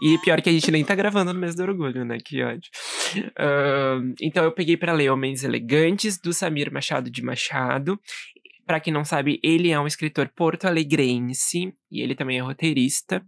E 0.00 0.18
pior 0.18 0.40
que 0.40 0.48
a 0.48 0.52
gente 0.52 0.70
nem 0.70 0.84
tá 0.84 0.94
gravando 0.94 1.32
no 1.32 1.40
mês 1.40 1.54
do 1.54 1.62
orgulho, 1.62 2.04
né? 2.04 2.18
Que 2.24 2.42
ódio. 2.42 2.70
Uh, 3.16 4.14
então 4.20 4.44
eu 4.44 4.52
peguei 4.52 4.76
para 4.76 4.92
ler 4.92 5.10
Homens 5.10 5.44
Elegantes, 5.44 6.18
do 6.18 6.32
Samir 6.32 6.72
Machado 6.72 7.10
de 7.10 7.22
Machado. 7.22 7.98
Para 8.66 8.80
quem 8.80 8.92
não 8.92 9.04
sabe, 9.04 9.40
ele 9.42 9.70
é 9.70 9.78
um 9.78 9.86
escritor 9.86 10.28
porto-alegrense 10.28 11.74
e 11.90 12.00
ele 12.00 12.14
também 12.14 12.38
é 12.38 12.42
roteirista. 12.42 13.24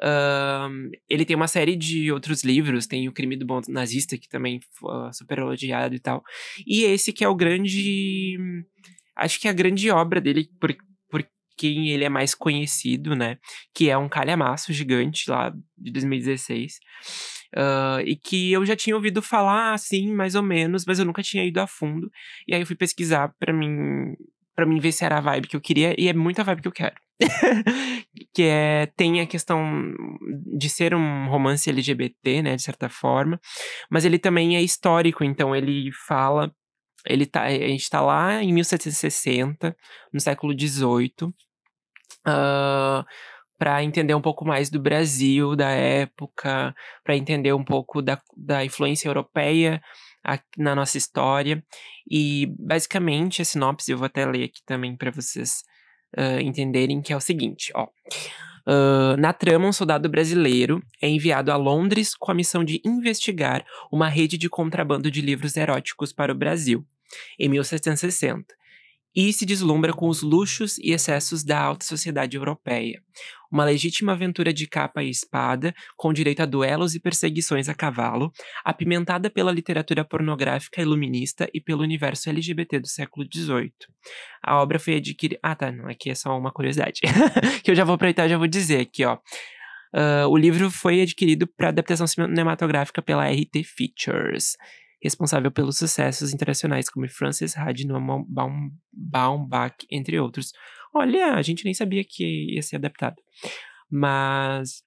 Uh, 0.00 0.90
ele 1.08 1.24
tem 1.24 1.36
uma 1.36 1.46
série 1.48 1.76
de 1.76 2.10
outros 2.10 2.42
livros, 2.42 2.86
tem 2.86 3.08
O 3.08 3.12
Crime 3.12 3.36
do 3.36 3.46
Bom 3.46 3.60
Nazista, 3.68 4.18
que 4.18 4.28
também 4.28 4.60
foi 4.72 5.12
super 5.12 5.38
elogiado 5.38 5.94
e 5.94 6.00
tal. 6.00 6.22
E 6.66 6.84
esse 6.84 7.12
que 7.12 7.24
é 7.24 7.28
o 7.28 7.34
grande. 7.34 8.36
Acho 9.16 9.40
que 9.40 9.48
a 9.48 9.52
grande 9.52 9.90
obra 9.90 10.20
dele, 10.20 10.48
por, 10.60 10.74
por, 11.10 11.26
quem 11.56 11.90
ele 11.90 12.04
é 12.04 12.08
mais 12.08 12.34
conhecido, 12.34 13.14
né? 13.14 13.38
Que 13.72 13.88
é 13.88 13.96
um 13.96 14.08
calhamaço 14.08 14.72
gigante 14.72 15.30
lá 15.30 15.54
de 15.78 15.92
2016. 15.92 16.80
Uh, 17.54 18.00
e 18.04 18.16
que 18.16 18.50
eu 18.52 18.66
já 18.66 18.74
tinha 18.74 18.96
ouvido 18.96 19.22
falar, 19.22 19.72
assim, 19.72 20.12
mais 20.12 20.34
ou 20.34 20.42
menos, 20.42 20.84
mas 20.84 20.98
eu 20.98 21.04
nunca 21.04 21.22
tinha 21.22 21.44
ido 21.44 21.60
a 21.60 21.66
fundo. 21.66 22.10
E 22.48 22.54
aí 22.54 22.60
eu 22.60 22.66
fui 22.66 22.74
pesquisar 22.74 23.32
para 23.38 23.52
mim 23.52 24.16
para 24.54 24.66
mim 24.66 24.78
ver 24.78 24.92
se 24.92 25.04
era 25.04 25.18
a 25.18 25.20
vibe 25.20 25.48
que 25.48 25.56
eu 25.56 25.60
queria, 25.60 25.94
e 25.98 26.08
é 26.08 26.12
muita 26.12 26.44
vibe 26.44 26.62
que 26.62 26.68
eu 26.68 26.72
quero. 26.72 26.94
que 28.32 28.42
é, 28.42 28.86
tem 28.96 29.20
a 29.20 29.26
questão 29.26 29.62
de 30.56 30.68
ser 30.68 30.94
um 30.94 31.28
romance 31.28 31.68
LGBT, 31.68 32.42
né, 32.42 32.56
de 32.56 32.62
certa 32.62 32.88
forma, 32.88 33.40
mas 33.90 34.04
ele 34.04 34.18
também 34.18 34.56
é 34.56 34.62
histórico, 34.62 35.24
então 35.24 35.54
ele 35.54 35.90
fala, 36.06 36.52
ele 37.06 37.26
tá, 37.26 37.44
a 37.44 37.50
gente 37.50 37.88
tá 37.88 38.00
lá 38.00 38.42
em 38.42 38.52
1760, 38.52 39.76
no 40.12 40.20
século 40.20 40.52
XVIII, 40.58 41.28
uh, 42.26 43.04
para 43.58 43.82
entender 43.82 44.14
um 44.14 44.20
pouco 44.20 44.44
mais 44.44 44.70
do 44.70 44.80
Brasil 44.80 45.54
da 45.54 45.70
época, 45.70 46.74
para 47.02 47.16
entender 47.16 47.52
um 47.52 47.64
pouco 47.64 48.02
da, 48.02 48.20
da 48.36 48.64
influência 48.64 49.08
europeia 49.08 49.80
na 50.56 50.74
nossa 50.74 50.98
história. 50.98 51.62
E 52.10 52.46
basicamente 52.58 53.42
a 53.42 53.44
sinopse 53.44 53.90
eu 53.90 53.98
vou 53.98 54.06
até 54.06 54.26
ler 54.26 54.44
aqui 54.44 54.62
também 54.66 54.96
para 54.96 55.10
vocês 55.10 55.62
uh, 56.16 56.40
entenderem 56.40 57.00
que 57.00 57.12
é 57.12 57.16
o 57.16 57.20
seguinte, 57.20 57.72
ó. 57.74 57.88
Uh, 58.66 59.14
na 59.18 59.34
trama, 59.34 59.68
um 59.68 59.72
soldado 59.72 60.08
brasileiro 60.08 60.82
é 61.00 61.06
enviado 61.06 61.52
a 61.52 61.56
Londres 61.56 62.14
com 62.14 62.30
a 62.30 62.34
missão 62.34 62.64
de 62.64 62.80
investigar 62.82 63.62
uma 63.92 64.08
rede 64.08 64.38
de 64.38 64.48
contrabando 64.48 65.10
de 65.10 65.20
livros 65.20 65.54
eróticos 65.54 66.14
para 66.14 66.32
o 66.32 66.34
Brasil, 66.34 66.82
em 67.38 67.48
1760 67.48 68.54
e 69.14 69.32
se 69.32 69.46
deslumbra 69.46 69.92
com 69.92 70.08
os 70.08 70.22
luxos 70.22 70.76
e 70.78 70.90
excessos 70.92 71.44
da 71.44 71.60
alta 71.60 71.84
sociedade 71.84 72.36
europeia. 72.36 73.00
Uma 73.50 73.64
legítima 73.64 74.12
aventura 74.12 74.52
de 74.52 74.66
capa 74.66 75.04
e 75.04 75.10
espada, 75.10 75.72
com 75.96 76.12
direito 76.12 76.40
a 76.40 76.46
duelos 76.46 76.96
e 76.96 77.00
perseguições 77.00 77.68
a 77.68 77.74
cavalo, 77.74 78.32
apimentada 78.64 79.30
pela 79.30 79.52
literatura 79.52 80.04
pornográfica 80.04 80.82
iluminista 80.82 81.48
e 81.54 81.60
pelo 81.60 81.82
universo 81.82 82.28
LGBT 82.28 82.80
do 82.80 82.88
século 82.88 83.24
XVIII. 83.32 83.72
A 84.42 84.60
obra 84.60 84.80
foi 84.80 84.96
adquirida. 84.96 85.38
Ah, 85.40 85.54
tá, 85.54 85.70
não, 85.70 85.88
aqui 85.88 86.10
é 86.10 86.14
só 86.16 86.36
uma 86.36 86.50
curiosidade. 86.50 87.00
que 87.62 87.70
eu 87.70 87.74
já 87.76 87.84
vou 87.84 87.94
aproveitar 87.94 88.26
e 88.26 88.30
já 88.30 88.38
vou 88.38 88.48
dizer 88.48 88.80
aqui, 88.80 89.04
ó. 89.04 89.18
Uh, 89.94 90.26
o 90.28 90.36
livro 90.36 90.72
foi 90.72 91.00
adquirido 91.02 91.46
para 91.46 91.68
adaptação 91.68 92.04
cinematográfica 92.04 93.00
pela 93.00 93.30
RT 93.30 93.62
Features 93.62 94.56
responsável 95.04 95.52
pelos 95.52 95.76
sucessos 95.76 96.32
internacionais 96.32 96.88
como 96.88 97.08
Frances 97.08 97.56
Ha 97.56 97.70
de 97.72 97.86
Noam 97.86 98.26
Baumbach, 98.92 99.76
entre 99.90 100.18
outros. 100.18 100.52
Olha, 100.94 101.34
a 101.34 101.42
gente 101.42 101.64
nem 101.64 101.74
sabia 101.74 102.02
que 102.02 102.54
ia 102.54 102.62
ser 102.62 102.76
adaptado. 102.76 103.16
Mas 103.90 104.82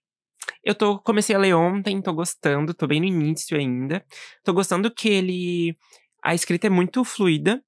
eu 0.64 0.74
tô 0.74 1.00
comecei 1.00 1.36
a 1.36 1.40
ler 1.40 1.54
ontem, 1.54 2.02
tô 2.02 2.14
gostando, 2.14 2.74
tô 2.74 2.88
bem 2.88 3.00
no 3.00 3.06
início 3.06 3.56
ainda. 3.58 4.04
Tô 4.44 4.54
gostando 4.54 4.92
que 4.92 5.08
ele 5.08 5.78
a 6.24 6.34
escrita 6.34 6.68
é 6.68 6.70
muito 6.70 7.04
fluida 7.04 7.64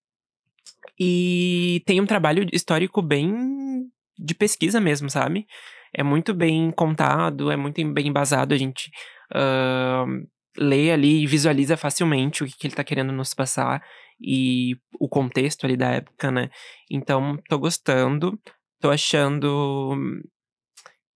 e 0.99 1.83
tem 1.85 2.01
um 2.01 2.05
trabalho 2.05 2.45
histórico 2.51 3.01
bem 3.01 3.89
de 4.17 4.33
pesquisa 4.33 4.81
mesmo, 4.81 5.09
sabe? 5.09 5.47
É 5.93 6.03
muito 6.03 6.33
bem 6.33 6.71
contado, 6.71 7.51
é 7.51 7.55
muito 7.55 7.83
bem 7.93 8.07
embasado. 8.07 8.53
A 8.53 8.57
gente 8.57 8.89
uh, 9.33 10.27
lê 10.59 10.91
ali 10.91 11.23
e 11.23 11.27
visualiza 11.27 11.77
facilmente 11.77 12.43
o 12.43 12.45
que, 12.47 12.57
que 12.57 12.67
ele 12.67 12.75
tá 12.75 12.83
querendo 12.83 13.13
nos 13.13 13.33
passar 13.33 13.81
e 14.21 14.75
o 14.99 15.07
contexto 15.07 15.65
ali 15.65 15.77
da 15.77 15.91
época, 15.91 16.29
né? 16.29 16.49
Então, 16.91 17.37
tô 17.47 17.57
gostando, 17.57 18.37
tô 18.79 18.91
achando 18.91 19.97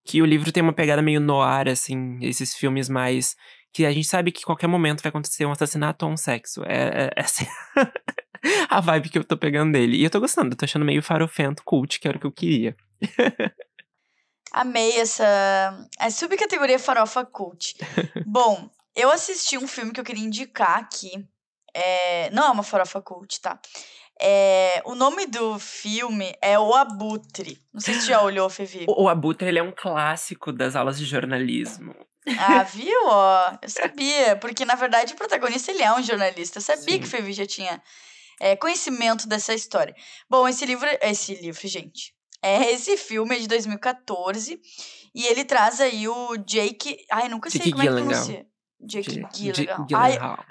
que 0.06 0.22
o 0.22 0.26
livro 0.26 0.52
tem 0.52 0.64
uma 0.64 0.74
pegada 0.74 1.02
meio 1.02 1.20
noir, 1.20 1.68
assim, 1.68 2.18
esses 2.22 2.56
filmes 2.56 2.88
mais. 2.88 3.36
que 3.74 3.86
a 3.86 3.92
gente 3.92 4.08
sabe 4.08 4.32
que 4.32 4.44
qualquer 4.44 4.68
momento 4.68 5.02
vai 5.02 5.10
acontecer 5.10 5.46
um 5.46 5.52
assassinato 5.52 6.06
ou 6.06 6.12
um 6.12 6.18
sexo. 6.18 6.64
É, 6.66 7.08
é 7.08 7.10
essa 7.18 7.44
é 7.44 7.48
a 8.70 8.80
vibe 8.80 9.10
que 9.10 9.18
eu 9.18 9.24
tô 9.24 9.38
pegando 9.38 9.74
dele. 9.74 9.98
E 9.98 10.04
eu 10.04 10.10
tô 10.10 10.20
gostando, 10.20 10.56
tô 10.56 10.66
achando 10.66 10.86
meio 10.86 11.02
farofento 11.02 11.64
cult, 11.66 12.00
que 12.00 12.08
era 12.08 12.18
o 12.18 12.20
que 12.20 12.28
eu 12.28 12.32
queria. 12.32 12.76
Amei 14.52 15.00
essa 15.00 15.88
a 15.98 16.12
subcategoria 16.12 16.78
farofa 16.78 17.26
cult. 17.26 17.76
Bom, 18.28 18.70
eu 18.96 19.12
assisti 19.12 19.58
um 19.58 19.68
filme 19.68 19.92
que 19.92 20.00
eu 20.00 20.04
queria 20.04 20.24
indicar 20.24 20.78
aqui. 20.78 21.12
É... 21.74 22.30
Não 22.32 22.44
é 22.46 22.50
uma 22.50 22.64
farofa 22.64 23.02
cult, 23.02 23.42
tá? 23.42 23.60
É... 24.20 24.82
O 24.86 24.96
nome 24.96 25.26
do 25.26 25.58
filme 25.60 26.36
é 26.42 26.58
O 26.58 26.74
Abutre. 26.74 27.60
Não 27.74 27.82
sei 27.82 27.96
se 27.96 28.02
você 28.02 28.08
já 28.08 28.22
olhou, 28.24 28.50
Fevi. 28.50 28.86
O, 28.88 29.04
o 29.04 29.10
Abutre, 29.10 29.48
ele 29.48 29.60
é 29.60 29.64
um 29.64 29.74
clássico 29.76 30.52
das 30.52 30.76
aulas 30.76 30.98
de 30.98 31.06
jornalismo. 31.06 31.96
Ah, 32.40 32.64
viu? 32.64 33.00
Ó, 33.06 33.58
eu 33.62 33.70
sabia. 33.70 34.36
Porque, 34.38 34.66
na 34.66 34.76
verdade, 34.76 35.14
o 35.14 35.18
protagonista, 35.18 35.72
ele 35.72 35.84
é 35.84 35.94
um 35.94 36.02
jornalista. 36.02 36.60
Eu 36.60 36.62
sabia 36.62 36.94
Sim. 36.96 37.00
que 37.00 37.06
o 37.06 37.10
Fevi 37.10 37.34
já 37.34 37.46
tinha 37.46 37.82
é, 38.40 38.56
conhecimento 38.56 39.28
dessa 39.28 39.54
história. 39.54 39.96
Bom, 40.30 40.48
esse 40.48 40.66
livro... 40.66 40.88
Esse 41.02 41.36
livro, 41.36 41.68
gente. 41.68 42.14
É, 42.42 42.72
esse 42.72 42.98
filme 42.98 43.36
é 43.36 43.40
de 43.40 43.48
2014. 43.48 44.60
E 45.16 45.26
ele 45.28 45.44
traz 45.44 45.82
aí 45.82 46.08
o 46.08 46.38
Jake... 46.38 47.06
Ai, 47.12 47.28
nunca 47.28 47.50
sei 47.50 47.60
Jake 47.60 47.72
como 47.72 47.84
é 47.84 47.88
que 47.88 47.94
pronuncia. 47.94 48.53
Jake 48.86 49.24
Gyllenhaal. 49.34 49.86
Gyllenhaal. 49.86 50.46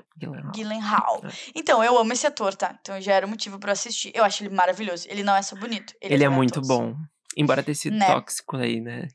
Gyllenhaal. 0.54 1.22
É. 1.24 1.28
Então, 1.54 1.82
eu 1.82 1.98
amo 1.98 2.12
esse 2.12 2.26
ator, 2.26 2.54
tá? 2.54 2.76
Então 2.80 3.00
já 3.00 3.12
era 3.12 3.26
motivo 3.26 3.58
para 3.58 3.72
assistir. 3.72 4.12
Eu 4.14 4.24
acho 4.24 4.42
ele 4.42 4.54
maravilhoso. 4.54 5.06
Ele 5.08 5.22
não 5.22 5.34
é 5.34 5.42
só 5.42 5.56
bonito. 5.56 5.94
Ele, 6.00 6.14
ele 6.14 6.24
é, 6.24 6.26
é 6.26 6.30
muito 6.30 6.60
bom. 6.60 6.94
Embora 7.36 7.62
tenha 7.62 7.74
sido 7.74 7.96
né? 7.96 8.06
tóxico 8.06 8.56
aí, 8.56 8.80
né? 8.80 9.08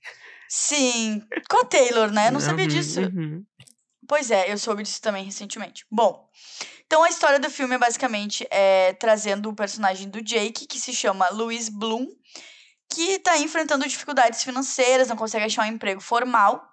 Sim. 0.49 1.21
Com 1.49 1.61
a 1.61 1.65
Taylor, 1.65 2.11
né? 2.11 2.27
Eu 2.27 2.31
não 2.31 2.39
sabia 2.39 2.65
uhum, 2.65 2.69
disso. 2.69 3.01
Uhum. 3.01 3.43
Pois 4.07 4.31
é, 4.31 4.51
eu 4.51 4.57
soube 4.57 4.83
disso 4.83 5.01
também 5.01 5.25
recentemente. 5.25 5.85
Bom, 5.91 6.29
então 6.85 7.03
a 7.03 7.09
história 7.09 7.39
do 7.39 7.49
filme 7.49 7.75
é 7.75 7.77
basicamente 7.77 8.47
é, 8.49 8.93
trazendo 8.93 9.49
o 9.49 9.55
personagem 9.55 10.09
do 10.09 10.21
Jake, 10.21 10.65
que 10.65 10.79
se 10.79 10.93
chama 10.93 11.29
Louis 11.29 11.67
Bloom, 11.67 12.07
que 12.89 13.19
tá 13.19 13.37
enfrentando 13.37 13.87
dificuldades 13.87 14.43
financeiras, 14.43 15.09
não 15.09 15.17
consegue 15.17 15.45
achar 15.45 15.63
um 15.63 15.71
emprego 15.71 15.99
formal. 15.99 16.63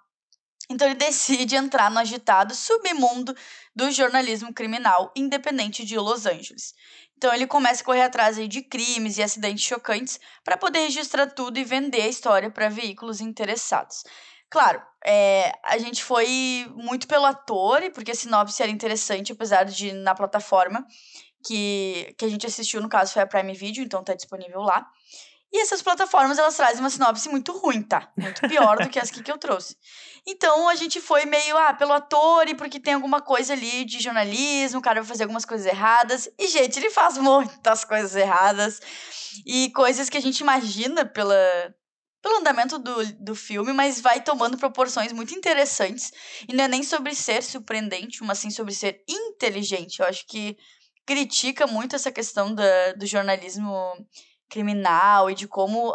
Então 0.69 0.87
ele 0.87 0.95
decide 0.95 1.55
entrar 1.55 1.91
no 1.91 1.99
agitado 1.99 2.55
submundo 2.55 3.35
do 3.75 3.91
jornalismo 3.91 4.53
criminal 4.53 5.11
independente 5.15 5.85
de 5.85 5.97
Los 5.97 6.25
Angeles. 6.25 6.73
Então 7.17 7.33
ele 7.33 7.47
começa 7.47 7.81
a 7.81 7.85
correr 7.85 8.01
atrás 8.01 8.37
de 8.37 8.61
crimes 8.61 9.17
e 9.17 9.23
acidentes 9.23 9.63
chocantes 9.63 10.19
para 10.43 10.57
poder 10.57 10.79
registrar 10.79 11.27
tudo 11.27 11.57
e 11.57 11.63
vender 11.63 12.01
a 12.01 12.07
história 12.07 12.49
para 12.49 12.69
veículos 12.69 13.21
interessados. 13.21 14.03
Claro, 14.49 14.81
é, 15.03 15.51
a 15.63 15.77
gente 15.77 16.03
foi 16.03 16.71
muito 16.75 17.07
pelo 17.07 17.25
ator, 17.25 17.81
porque 17.91 18.11
a 18.11 18.15
sinopse 18.15 18.61
era 18.61 18.71
interessante, 18.71 19.31
apesar 19.31 19.65
de 19.65 19.91
na 19.91 20.13
plataforma 20.13 20.85
que, 21.45 22.13
que 22.17 22.25
a 22.25 22.29
gente 22.29 22.45
assistiu, 22.45 22.81
no 22.81 22.89
caso 22.89 23.13
foi 23.13 23.21
a 23.21 23.27
Prime 23.27 23.53
Video, 23.53 23.83
então 23.83 24.03
tá 24.03 24.13
disponível 24.13 24.61
lá. 24.61 24.85
E 25.53 25.61
essas 25.61 25.81
plataformas, 25.81 26.37
elas 26.37 26.55
trazem 26.55 26.79
uma 26.79 26.89
sinopse 26.89 27.29
muito 27.29 27.51
ruim, 27.53 27.81
tá? 27.81 28.11
Muito 28.17 28.41
pior 28.47 28.77
do 28.77 28.89
que 28.89 28.99
as 28.99 29.09
que 29.09 29.31
eu 29.31 29.37
trouxe. 29.37 29.77
Então, 30.27 30.67
a 30.67 30.75
gente 30.75 30.99
foi 30.99 31.25
meio, 31.25 31.57
ah, 31.57 31.73
pelo 31.73 31.93
ator 31.93 32.47
e 32.47 32.55
porque 32.55 32.79
tem 32.79 32.95
alguma 32.95 33.21
coisa 33.21 33.53
ali 33.53 33.85
de 33.85 33.99
jornalismo, 33.99 34.79
o 34.79 34.81
cara 34.81 35.01
vai 35.01 35.07
fazer 35.07 35.23
algumas 35.23 35.45
coisas 35.45 35.65
erradas. 35.65 36.27
E, 36.37 36.47
gente, 36.47 36.79
ele 36.79 36.89
faz 36.89 37.17
muitas 37.17 37.85
coisas 37.85 38.15
erradas. 38.15 38.81
E 39.45 39.69
coisas 39.69 40.09
que 40.09 40.17
a 40.17 40.21
gente 40.21 40.39
imagina 40.39 41.05
pela, 41.05 41.37
pelo 42.21 42.37
andamento 42.37 42.79
do, 42.79 43.05
do 43.13 43.35
filme, 43.35 43.71
mas 43.71 44.01
vai 44.01 44.21
tomando 44.21 44.57
proporções 44.57 45.13
muito 45.13 45.35
interessantes. 45.35 46.11
E 46.49 46.53
não 46.53 46.63
é 46.63 46.67
nem 46.67 46.83
sobre 46.83 47.13
ser 47.13 47.43
surpreendente, 47.43 48.23
mas 48.23 48.39
sim 48.39 48.49
sobre 48.49 48.73
ser 48.73 49.03
inteligente. 49.07 49.99
Eu 49.99 50.07
acho 50.07 50.25
que 50.27 50.57
critica 51.05 51.67
muito 51.67 51.95
essa 51.95 52.11
questão 52.11 52.53
da, 52.53 52.93
do 52.93 53.05
jornalismo 53.05 53.93
criminal 54.49 55.29
e 55.29 55.35
de 55.35 55.47
como 55.47 55.93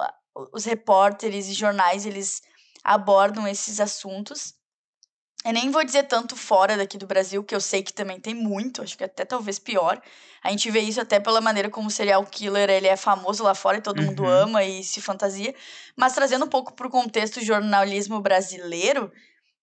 os 0.53 0.65
repórteres 0.65 1.49
e 1.49 1.53
jornais 1.53 2.07
eles 2.07 2.43
abordam 2.83 3.47
esses 3.47 3.81
assuntos. 3.81 4.55
Eu 5.45 5.55
nem 5.55 5.71
vou 5.71 5.83
dizer 5.83 6.03
tanto 6.03 6.37
fora 6.37 6.77
daqui 6.77 6.99
do 6.99 7.07
Brasil, 7.07 7.43
que 7.43 7.55
eu 7.55 7.61
sei 7.61 7.83
que 7.83 7.95
também 7.95 8.21
tem 8.21 8.35
muito, 8.35 8.83
acho 8.83 8.97
que 8.97 9.05
até 9.05 9.25
talvez 9.25 9.59
pior. 9.59 10.01
A 10.43 10.51
gente 10.51 10.71
vê 10.71 10.81
isso 10.81 11.01
até 11.01 11.19
pela 11.19 11.41
maneira 11.41 11.71
como 11.71 11.89
o 11.89 11.91
serial 11.91 12.25
killer 12.27 12.69
ele 12.69 12.87
é 12.87 12.97
famoso 12.97 13.43
lá 13.43 13.55
fora 13.55 13.79
e 13.79 13.83
todo 13.83 14.01
uhum. 14.01 14.07
mundo 14.07 14.27
ama 14.27 14.63
e 14.65 14.85
se 14.85 15.01
fantasia. 15.01 15.55
Mas 15.97 16.15
trazendo 16.15 16.45
um 16.45 16.49
pouco 16.49 16.75
para 16.75 16.87
o 16.87 16.91
contexto 16.91 17.43
jornalismo 17.43 18.21
brasileiro, 18.21 19.11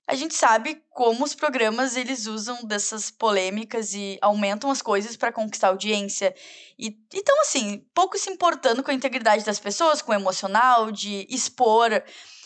a 0.07 0.15
gente 0.15 0.33
sabe 0.33 0.81
como 0.89 1.25
os 1.25 1.35
programas 1.35 1.97
eles 1.97 2.27
usam 2.27 2.63
dessas 2.63 3.11
polêmicas 3.11 3.93
e 3.93 4.17
aumentam 4.21 4.71
as 4.71 4.81
coisas 4.81 5.17
para 5.17 5.33
conquistar 5.33 5.67
audiência. 5.67 6.33
E 6.79 6.97
então 7.13 7.41
assim, 7.41 7.85
pouco 7.93 8.17
se 8.17 8.29
importando 8.29 8.81
com 8.81 8.89
a 8.89 8.93
integridade 8.93 9.43
das 9.43 9.59
pessoas, 9.59 10.01
com 10.01 10.13
o 10.13 10.15
emocional, 10.15 10.91
de 10.91 11.27
expor 11.29 12.01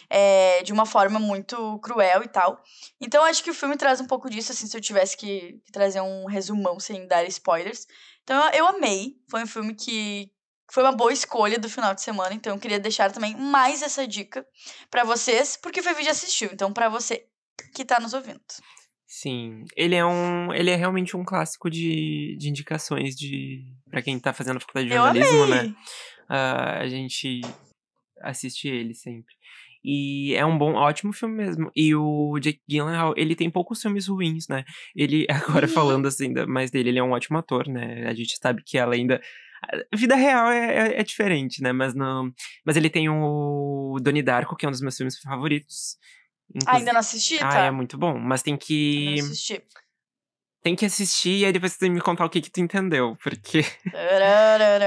é, 0.09 0.63
de 0.63 0.73
uma 0.73 0.85
forma 0.87 1.19
muito 1.19 1.79
cruel 1.79 2.23
e 2.23 2.27
tal. 2.27 2.61
Então 2.99 3.23
acho 3.23 3.43
que 3.43 3.51
o 3.51 3.55
filme 3.55 3.77
traz 3.77 4.01
um 4.01 4.07
pouco 4.07 4.29
disso, 4.29 4.51
assim, 4.51 4.65
se 4.65 4.75
eu 4.75 4.81
tivesse 4.81 5.15
que, 5.15 5.61
trazer 5.71 6.01
um 6.01 6.25
resumão 6.25 6.79
sem 6.79 7.07
dar 7.07 7.23
spoilers. 7.25 7.85
Então 8.23 8.43
eu, 8.47 8.51
eu 8.53 8.67
amei. 8.67 9.15
Foi 9.29 9.43
um 9.43 9.47
filme 9.47 9.75
que 9.75 10.31
foi 10.71 10.83
uma 10.83 10.91
boa 10.93 11.13
escolha 11.13 11.59
do 11.59 11.69
final 11.69 11.93
de 11.93 12.01
semana, 12.01 12.33
então 12.33 12.53
eu 12.53 12.59
queria 12.59 12.79
deixar 12.79 13.11
também 13.11 13.35
mais 13.35 13.81
essa 13.81 14.07
dica 14.07 14.47
para 14.89 15.03
vocês, 15.03 15.57
porque 15.57 15.81
foi 15.81 15.93
vídeo 15.93 16.09
assistiu, 16.09 16.49
então 16.53 16.71
para 16.71 16.87
você 16.87 17.27
que 17.73 17.85
tá 17.85 17.99
nos 17.99 18.13
ouvindo. 18.13 18.41
Sim, 19.07 19.65
ele 19.75 19.95
é 19.95 20.05
um, 20.05 20.53
ele 20.53 20.69
é 20.69 20.75
realmente 20.75 21.17
um 21.17 21.23
clássico 21.25 21.69
de, 21.69 22.35
de 22.39 22.49
indicações 22.49 23.13
de 23.15 23.61
para 23.89 24.01
quem 24.01 24.17
tá 24.19 24.31
fazendo 24.33 24.59
faculdade 24.61 24.87
de 24.87 24.93
jornalismo, 24.93 25.45
né? 25.47 25.75
Ah, 26.29 26.79
a 26.79 26.87
gente 26.87 27.41
assiste 28.21 28.67
ele 28.69 28.93
sempre. 28.93 29.33
E 29.83 30.33
é 30.35 30.45
um 30.45 30.57
bom, 30.57 30.75
ótimo 30.75 31.11
filme 31.11 31.35
mesmo. 31.35 31.71
E 31.75 31.93
o 31.95 32.37
Jake 32.39 32.61
Gyllenhaal, 32.69 33.13
ele 33.17 33.35
tem 33.35 33.49
poucos 33.49 33.81
filmes 33.81 34.07
ruins, 34.07 34.47
né? 34.47 34.63
Ele, 34.95 35.25
agora 35.29 35.67
Uhum. 35.67 35.73
falando 35.73 36.07
assim 36.07 36.31
mais 36.47 36.71
dele, 36.71 36.89
ele 36.89 36.99
é 36.99 37.03
um 37.03 37.11
ótimo 37.11 37.37
ator, 37.37 37.67
né? 37.67 38.07
A 38.07 38.13
gente 38.13 38.37
sabe 38.41 38.63
que 38.63 38.77
ela 38.77 38.93
ainda. 38.93 39.19
A 39.91 39.95
vida 39.97 40.15
real 40.15 40.49
é, 40.51 40.93
é- 40.93 40.99
é 41.01 41.03
diferente, 41.03 41.61
né? 41.61 41.71
Mas, 41.71 41.93
não, 41.93 42.31
mas 42.65 42.77
ele 42.77 42.89
tem 42.89 43.09
o 43.09 43.97
Donnie 44.01 44.23
Darko, 44.23 44.55
que 44.55 44.65
é 44.65 44.69
um 44.69 44.71
dos 44.71 44.81
meus 44.81 44.95
filmes 44.95 45.19
favoritos. 45.19 45.97
Ah, 46.53 46.57
Inclusive- 46.57 46.77
ainda 46.77 46.93
não 46.93 46.99
assisti, 46.99 47.35
Ah, 47.39 47.49
tá? 47.49 47.59
é 47.65 47.71
muito 47.71 47.97
bom. 47.97 48.17
Mas 48.17 48.41
tem 48.41 48.57
que. 48.57 49.05
não 49.05 49.13
assisti. 49.25 49.61
Tem 50.63 50.75
que 50.75 50.85
assistir 50.85 51.37
e 51.39 51.45
aí 51.45 51.51
depois 51.51 51.73
você 51.73 51.79
tem 51.79 51.89
que 51.89 51.95
me 51.95 52.01
contar 52.01 52.23
o 52.25 52.29
que, 52.29 52.39
que 52.41 52.51
tu 52.51 52.59
entendeu. 52.61 53.17
Porque. 53.23 53.61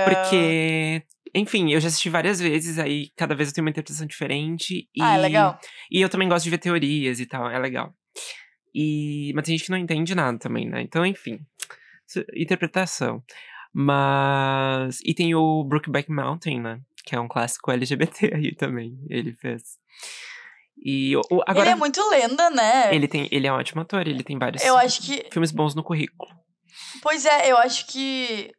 Porque. 0.08 1.02
Enfim, 1.34 1.72
eu 1.72 1.80
já 1.80 1.88
assisti 1.88 2.08
várias 2.08 2.38
vezes, 2.38 2.78
aí 2.78 3.10
cada 3.16 3.34
vez 3.34 3.48
eu 3.48 3.54
tenho 3.56 3.64
uma 3.64 3.70
interpretação 3.70 4.06
diferente. 4.06 4.88
E, 4.94 5.02
Ah, 5.02 5.14
é 5.16 5.18
legal. 5.18 5.58
E 5.90 6.00
eu 6.00 6.08
também 6.08 6.28
gosto 6.28 6.44
de 6.44 6.50
ver 6.50 6.58
teorias 6.58 7.18
e 7.18 7.26
tal, 7.26 7.50
é 7.50 7.58
legal. 7.58 7.92
E, 8.72 9.32
mas 9.34 9.44
tem 9.44 9.56
gente 9.56 9.66
que 9.66 9.70
não 9.72 9.78
entende 9.78 10.14
nada 10.14 10.38
também, 10.38 10.68
né? 10.68 10.80
Então, 10.82 11.04
enfim. 11.04 11.40
Interpretação. 12.36 13.22
Mas. 13.72 15.00
E 15.04 15.12
tem 15.12 15.34
o 15.34 15.64
Brookback 15.64 16.08
Mountain, 16.10 16.60
né? 16.60 16.80
Que 17.04 17.16
é 17.16 17.20
um 17.20 17.26
clássico 17.28 17.70
LGBT 17.72 18.30
aí 18.34 18.54
também. 18.54 18.96
Ele 19.10 19.32
fez. 19.34 19.62
E 20.76 21.16
o, 21.16 21.22
agora. 21.46 21.66
Ele 21.66 21.70
é 21.70 21.74
muito 21.74 22.06
lenda, 22.08 22.50
né? 22.50 22.94
ele 22.94 23.08
tem, 23.08 23.28
ele 23.30 23.46
é 23.46 23.52
um 23.52 23.56
ótimo 23.56 23.82
ator, 23.82 24.06
ele 24.06 24.22
tem 24.22 24.38
vários 24.38 24.62
Eu 24.62 24.76
acho 24.76 25.02
que. 25.02 25.26
filmes 25.30 25.52
bons 25.52 25.74
no 25.74 25.82
currículo. 25.82 26.30
Pois 27.02 27.24
é, 27.24 27.50
eu 27.50 27.56
acho 27.56 27.86
que. 27.86 28.50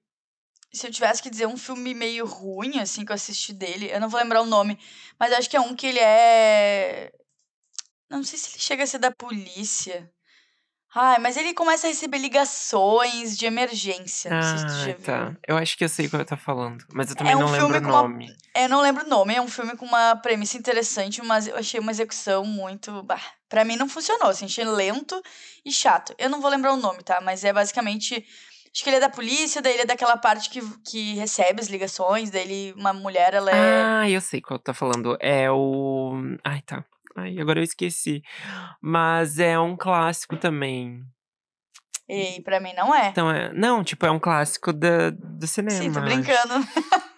Se 0.73 0.87
eu 0.87 0.91
tivesse 0.91 1.21
que 1.21 1.29
dizer 1.29 1.47
um 1.47 1.55
filme 1.55 1.93
meio 1.93 2.25
ruim, 2.25 2.79
assim, 2.79 3.05
que 3.05 3.11
eu 3.11 3.15
assisti 3.15 3.53
dele, 3.53 3.89
eu 3.89 3.99
não 3.99 4.09
vou 4.09 4.19
lembrar 4.19 4.41
o 4.41 4.45
nome, 4.45 4.77
mas 5.17 5.31
acho 5.31 5.49
que 5.49 5.55
é 5.55 5.61
um 5.61 5.75
que 5.75 5.87
ele 5.87 5.99
é. 5.99 7.11
Não 8.09 8.23
sei 8.23 8.37
se 8.37 8.51
ele 8.51 8.59
chega 8.59 8.83
a 8.83 8.87
ser 8.87 8.99
da 8.99 9.11
polícia. 9.11 10.11
Ai, 10.97 11.19
mas 11.19 11.35
ele 11.35 11.53
começa 11.53 11.85
a 11.87 11.89
receber 11.89 12.17
ligações 12.19 13.37
de 13.37 13.45
emergência. 13.45 14.31
Não 14.33 14.41
sei 14.41 14.57
se 14.59 14.65
tu 14.65 14.73
já 14.73 14.91
Ah, 14.91 14.95
viu. 14.95 15.05
tá. 15.05 15.37
Eu 15.45 15.57
acho 15.57 15.77
que 15.77 15.83
eu 15.83 15.89
sei 15.89 16.07
qual 16.07 16.21
eu 16.21 16.25
tô 16.25 16.37
falando. 16.37 16.85
Mas 16.93 17.09
eu 17.09 17.15
também 17.17 17.35
um 17.35 17.39
não 17.39 17.51
lembro 17.51 17.77
o 17.77 17.81
com 17.81 17.87
uma- 17.89 18.01
nome. 18.03 18.33
É, 18.53 18.65
Eu 18.65 18.69
não 18.69 18.81
lembro 18.81 19.05
o 19.05 19.09
nome, 19.09 19.35
é 19.35 19.41
um 19.41 19.47
filme 19.49 19.75
com 19.75 19.85
uma 19.85 20.15
premissa 20.15 20.57
interessante, 20.57 21.21
mas 21.21 21.47
eu 21.47 21.57
achei 21.57 21.79
uma 21.81 21.91
execução 21.91 22.45
muito. 22.45 23.03
Bah, 23.03 23.19
pra 23.49 23.65
mim 23.65 23.75
não 23.75 23.89
funcionou, 23.89 24.29
assim, 24.29 24.45
achei 24.45 24.63
lento 24.63 25.21
e 25.65 25.71
chato. 25.71 26.15
Eu 26.17 26.29
não 26.29 26.39
vou 26.39 26.49
lembrar 26.49 26.71
o 26.73 26.77
nome, 26.77 27.03
tá? 27.03 27.19
Mas 27.21 27.43
é 27.43 27.51
basicamente. 27.51 28.25
Acho 28.73 28.83
que 28.83 28.89
ele 28.89 28.97
é 28.97 28.99
da 29.01 29.09
polícia, 29.09 29.61
daí 29.61 29.71
ele 29.73 29.83
é 29.83 29.85
daquela 29.85 30.17
parte 30.17 30.49
que, 30.49 30.59
que 30.89 31.13
recebe 31.15 31.61
as 31.61 31.67
ligações, 31.67 32.29
daí 32.29 32.41
ele, 32.43 32.73
uma 32.77 32.91
mulher, 32.91 33.33
ela 33.33 33.49
é. 33.49 33.83
Ah, 33.83 34.09
eu 34.09 34.19
sei 34.19 34.41
qual 34.41 34.59
tá 34.59 34.73
falando. 34.73 35.17
É 35.21 35.49
o. 35.49 36.13
Ai, 36.43 36.61
tá. 36.61 36.83
Ai, 37.15 37.39
agora 37.39 37.59
eu 37.59 37.63
esqueci. 37.63 38.21
Mas 38.81 39.39
é 39.39 39.57
um 39.57 39.75
clássico 39.77 40.35
também. 40.37 41.01
E 42.07 42.41
pra 42.41 42.59
mim 42.59 42.73
não 42.73 42.93
é. 42.93 43.07
Então 43.09 43.31
é. 43.31 43.53
Não, 43.53 43.83
tipo, 43.83 44.05
é 44.05 44.11
um 44.11 44.19
clássico 44.19 44.71
da, 44.73 45.09
do 45.09 45.47
cinema. 45.47 45.81
Sim, 45.81 45.91
tô 45.91 46.01
brincando. 46.01 46.53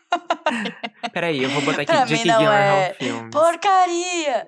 Peraí, 1.12 1.44
eu 1.44 1.50
vou 1.50 1.62
botar 1.62 1.82
aqui 1.82 1.92
Pra 1.92 2.06
Jake 2.06 2.26
não 2.26 2.40
Gyllenhaal 2.40 2.78
é. 2.78 2.94
Filmes. 2.94 3.32
Porcaria! 3.32 4.48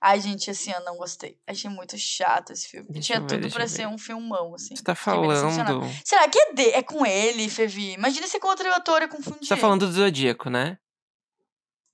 Ai, 0.00 0.20
gente, 0.20 0.50
assim, 0.50 0.70
eu 0.70 0.84
não 0.84 0.96
gostei. 0.96 1.38
Achei 1.46 1.68
muito 1.70 1.96
chato 1.98 2.52
esse 2.52 2.68
filme. 2.68 2.86
Deixa 2.90 3.14
Tinha 3.14 3.20
ver, 3.20 3.26
tudo 3.40 3.52
pra 3.52 3.64
eu 3.64 3.68
ser 3.68 3.78
ver. 3.78 3.86
um 3.88 3.98
filmão, 3.98 4.54
assim. 4.54 4.76
Você 4.76 4.82
tá 4.82 4.94
falando. 4.94 5.84
Será 6.04 6.28
que 6.28 6.38
é, 6.38 6.52
de... 6.52 6.68
é 6.70 6.82
com 6.82 7.04
ele, 7.04 7.48
Fevi? 7.48 7.94
Imagina 7.94 8.26
se 8.26 8.36
é 8.36 8.40
com 8.40 8.48
outro 8.48 8.72
ator, 8.74 9.02
eu 9.02 9.08
confundi. 9.08 9.46
Você 9.46 9.54
tá 9.54 9.56
falando 9.56 9.86
do 9.86 9.92
Zodíaco, 9.92 10.50
né? 10.50 10.78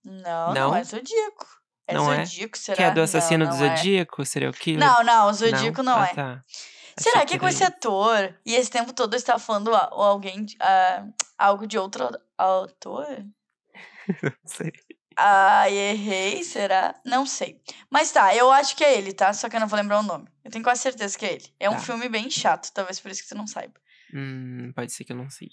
Não, 0.04 0.52
não, 0.52 0.54
Não? 0.54 0.76
é 0.76 0.84
Zodíaco. 0.84 1.46
É 1.86 1.94
Não 1.94 2.12
é? 2.12 2.24
Zodíaco, 2.24 2.56
será? 2.58 2.76
Que 2.76 2.82
é 2.82 2.90
do 2.90 3.02
assassino 3.02 3.44
não, 3.44 3.52
do 3.52 3.58
não 3.58 3.66
é. 3.66 3.76
Zodíaco, 3.76 4.24
serial 4.24 4.52
killer? 4.52 4.80
Não, 4.80 5.02
não, 5.04 5.28
o 5.28 5.32
Zodíaco 5.32 5.82
não, 5.82 5.98
Ah, 5.98 6.06
é. 6.08 6.14
Tá. 6.14 6.44
Será 6.98 7.16
Achei 7.16 7.26
que 7.26 7.34
é 7.34 7.38
com 7.38 7.48
esse 7.48 7.64
ator? 7.64 8.34
E 8.46 8.54
esse 8.54 8.70
tempo 8.70 8.92
todo 8.92 9.14
está 9.14 9.38
falando 9.38 9.74
alguém, 9.74 10.46
ah, 10.60 11.04
algo 11.36 11.66
de 11.66 11.76
outro 11.78 12.08
autor? 12.38 13.06
Não 14.22 14.32
sei. 14.44 14.72
Ai, 15.16 15.72
errei, 15.76 16.42
será? 16.44 16.94
Não 17.04 17.24
sei. 17.26 17.60
Mas 17.90 18.10
tá, 18.10 18.34
eu 18.34 18.50
acho 18.50 18.76
que 18.76 18.84
é 18.84 18.96
ele, 18.98 19.12
tá? 19.12 19.32
Só 19.32 19.48
que 19.48 19.54
eu 19.56 19.60
não 19.60 19.68
vou 19.68 19.78
lembrar 19.78 20.00
o 20.00 20.02
nome. 20.02 20.26
Eu 20.44 20.50
tenho 20.50 20.64
quase 20.64 20.82
certeza 20.82 21.16
que 21.16 21.24
é 21.24 21.34
ele. 21.34 21.54
É 21.60 21.70
um 21.70 21.74
Tá. 21.74 21.80
filme 21.80 22.08
bem 22.08 22.28
chato, 22.28 22.72
talvez 22.72 22.98
por 22.98 23.10
isso 23.12 23.22
que 23.22 23.28
você 23.28 23.34
não 23.34 23.46
saiba. 23.46 23.74
Hum, 24.12 24.72
pode 24.74 24.92
ser 24.92 25.04
que 25.04 25.12
eu 25.12 25.16
não 25.16 25.30
sei. 25.30 25.50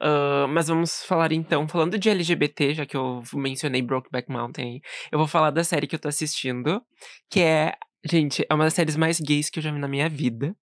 Ah, 0.00 0.46
mas 0.48 0.68
vamos 0.68 1.02
falar 1.04 1.32
então, 1.32 1.66
falando 1.68 1.98
de 1.98 2.08
LGBT, 2.10 2.74
já 2.74 2.86
que 2.86 2.96
eu 2.96 3.22
mencionei 3.34 3.82
Brokeback 3.82 4.30
Mountain, 4.30 4.80
eu 5.10 5.18
vou 5.18 5.26
falar 5.28 5.50
da 5.50 5.64
série 5.64 5.86
que 5.86 5.94
eu 5.94 5.98
tô 6.00 6.08
assistindo, 6.08 6.82
que 7.30 7.40
é, 7.40 7.74
gente, 8.04 8.44
é 8.48 8.54
uma 8.54 8.64
das 8.64 8.74
séries 8.74 8.96
mais 8.96 9.18
gays 9.20 9.48
que 9.50 9.58
eu 9.58 9.62
já 9.62 9.72
vi 9.72 9.78
na 9.78 9.88
minha 9.88 10.08
vida. 10.08 10.54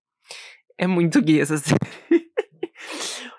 É 0.77 0.87
muito 0.87 1.21
gay 1.21 1.41
essa 1.41 1.57
série. 1.59 1.79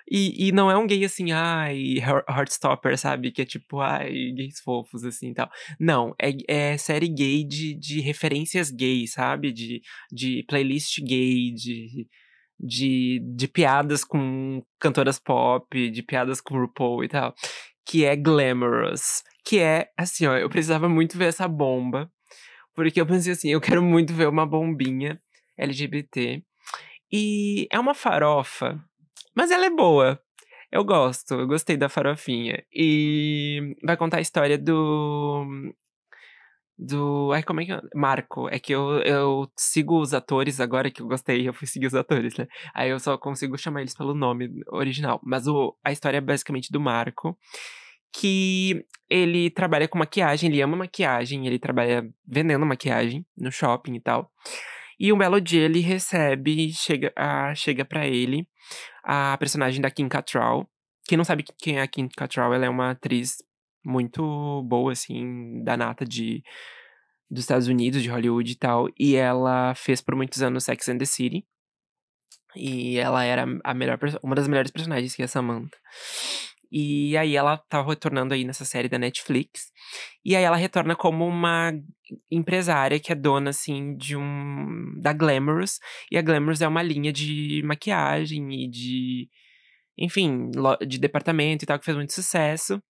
E, 0.09 0.49
e 0.49 0.53
não 0.53 0.71
é 0.71 0.77
um 0.79 0.87
gay 0.87 1.05
assim, 1.05 1.33
ai, 1.33 1.99
Heart- 1.99 2.29
Heartstopper, 2.29 2.97
sabe? 2.97 3.33
Que 3.33 3.43
é 3.43 3.45
tipo, 3.45 3.81
ai, 3.81 4.13
gays 4.37 4.61
fofos, 4.61 5.05
assim 5.05 5.31
e 5.31 5.35
tal. 5.35 5.51
Não, 5.81 6.15
é, 6.21 6.31
é 6.73 6.79
série 6.79 7.09
gay 7.09 7.43
de, 7.45 7.75
de 7.75 8.01
referências 8.01 8.71
gays, 8.71 9.15
sabe? 9.15 9.53
De, 9.53 9.83
de 10.13 10.45
playlist 10.49 11.01
gay, 11.03 11.53
de, 11.53 12.07
de, 12.59 13.21
de 13.35 13.49
piadas 13.49 14.05
com 14.05 14.63
cantoras 14.81 15.19
pop, 15.19 15.91
de 15.91 16.03
piadas 16.03 16.41
com 16.41 16.59
RuPaul 16.59 17.05
e 17.05 17.09
tal. 17.09 17.35
Que 17.85 18.05
é 18.05 18.17
Glamorous. 18.17 19.23
Que 19.45 19.61
é, 19.61 19.91
assim, 19.97 20.27
ó, 20.27 20.37
eu 20.37 20.49
precisava 20.49 20.89
muito 20.89 21.17
ver 21.17 21.27
essa 21.27 21.47
bomba. 21.47 22.11
Porque 22.75 23.01
eu 23.01 23.07
pensei 23.07 23.33
assim, 23.33 23.49
eu 23.49 23.61
quero 23.61 23.83
muito 23.83 24.13
ver 24.13 24.29
uma 24.29 24.47
bombinha 24.47 25.21
LGBT. 25.57 26.43
E 27.13 27.67
é 27.71 27.79
uma 27.79 27.95
farofa, 27.95 28.79
mas 29.35 29.51
ela 29.51 29.67
é 29.67 29.71
boa. 29.71 30.21
Eu 30.71 30.85
gosto, 30.85 31.35
eu 31.35 31.47
gostei 31.47 31.77
da 31.77 31.89
farofinha. 31.89 32.63
E 32.73 33.77
vai 33.85 33.97
contar 33.97 34.19
a 34.19 34.21
história 34.21 34.59
do. 34.59 35.47
Do. 36.79 37.33
Ai, 37.33 37.43
como 37.43 37.61
é 37.61 37.65
que 37.65 37.73
é? 37.73 37.81
Marco. 37.95 38.49
É 38.49 38.59
que 38.59 38.73
eu, 38.73 39.01
eu 39.01 39.51
sigo 39.57 40.01
os 40.01 40.13
atores 40.13 40.61
agora 40.61 40.91
que 40.91 41.01
eu 41.01 41.07
gostei, 41.07 41.49
eu 41.49 41.55
fui 41.55 41.67
seguir 41.67 41.87
os 41.87 41.95
atores, 41.95 42.37
né? 42.37 42.47
Aí 42.75 42.91
eu 42.91 42.99
só 42.99 43.17
consigo 43.17 43.57
chamar 43.57 43.81
eles 43.81 43.95
pelo 43.95 44.15
nome 44.15 44.63
original. 44.69 45.21
Mas 45.23 45.47
o, 45.47 45.77
a 45.85 45.93
história 45.93 46.19
é 46.19 46.21
basicamente 46.21 46.71
do 46.71 46.81
Marco. 46.81 47.39
Que 48.13 48.85
ele 49.11 49.51
trabalha 49.51 49.87
com 49.89 49.99
maquiagem, 49.99 50.51
ele 50.51 50.63
ama 50.63 50.77
maquiagem, 50.77 51.47
ele 51.47 51.59
trabalha 51.59 52.09
vendendo 52.27 52.65
maquiagem 52.65 53.27
no 53.37 53.53
shopping 53.53 53.95
e 53.95 54.01
tal. 54.01 54.31
E 54.99 55.13
um 55.13 55.19
belo 55.19 55.41
dia 55.41 55.63
ele 55.63 55.81
recebe, 55.81 56.73
chega, 56.73 57.13
a, 57.15 57.55
chega 57.55 57.85
para 57.85 58.07
ele 58.07 58.49
a 59.05 59.37
personagem 59.39 59.81
da 59.81 59.91
Kim 59.91 60.09
Cattrall. 60.09 60.67
Quem 61.07 61.19
não 61.19 61.25
sabe 61.25 61.45
quem 61.59 61.79
é 61.79 61.83
a 61.83 61.87
Kim 61.87 62.09
Cattrall, 62.09 62.55
ela 62.55 62.65
é 62.65 62.69
uma 62.69 62.91
atriz 62.91 63.37
muito 63.87 64.63
boa, 64.65 64.93
assim, 64.93 65.63
da 65.63 65.77
nata 65.77 66.05
de, 66.05 66.43
dos 67.31 67.41
Estados 67.45 67.69
Unidos, 67.69 68.03
de 68.03 68.11
Hollywood 68.11 68.51
e 68.51 68.57
tal. 68.57 68.89
E 68.99 69.15
ela 69.17 69.75
fez 69.75 70.01
por 70.01 70.17
muitos 70.17 70.43
anos 70.43 70.65
Sex 70.65 70.89
and 70.89 70.99
the 70.99 71.05
City. 71.05 71.47
E 72.57 72.97
ela 72.97 73.23
era 73.25 73.45
a 73.65 73.75
melhor, 73.75 73.99
uma 74.23 74.35
das 74.35 74.49
melhores 74.49 74.71
personagens 74.71 75.15
que 75.15 75.23
é 75.23 75.27
a 75.27 75.29
Samantha. 75.29 75.77
E 76.71 77.17
aí 77.17 77.37
ela 77.37 77.57
tá 77.57 77.83
retornando 77.83 78.35
aí 78.35 78.45
nessa 78.45 78.65
série 78.65 78.89
da 78.89 78.99
Netflix. 78.99 79.71
E 80.25 80.35
aí 80.35 80.43
ela 80.43 80.57
retorna 80.57 80.97
como 80.97 81.27
uma 81.27 81.73
empresária 82.31 82.99
que 82.99 83.13
é 83.13 83.15
dona, 83.15 83.51
assim, 83.51 83.97
de 83.97 84.17
um... 84.17 85.01
da 85.01 85.13
Glamorous. 85.13 85.79
E 86.11 86.19
a 86.19 86.23
Glamorous 86.23 86.61
é 86.61 86.69
uma 86.69 86.83
linha 86.83 87.13
de 87.13 87.63
maquiagem 87.65 88.65
e 88.65 88.69
de... 88.69 89.29
Enfim, 89.99 90.51
de 90.87 90.99
departamento 90.99 91.65
e 91.65 91.67
tal, 91.67 91.79
que 91.79 91.85
fez 91.85 91.97
muito 91.97 92.13
sucesso. 92.13 92.83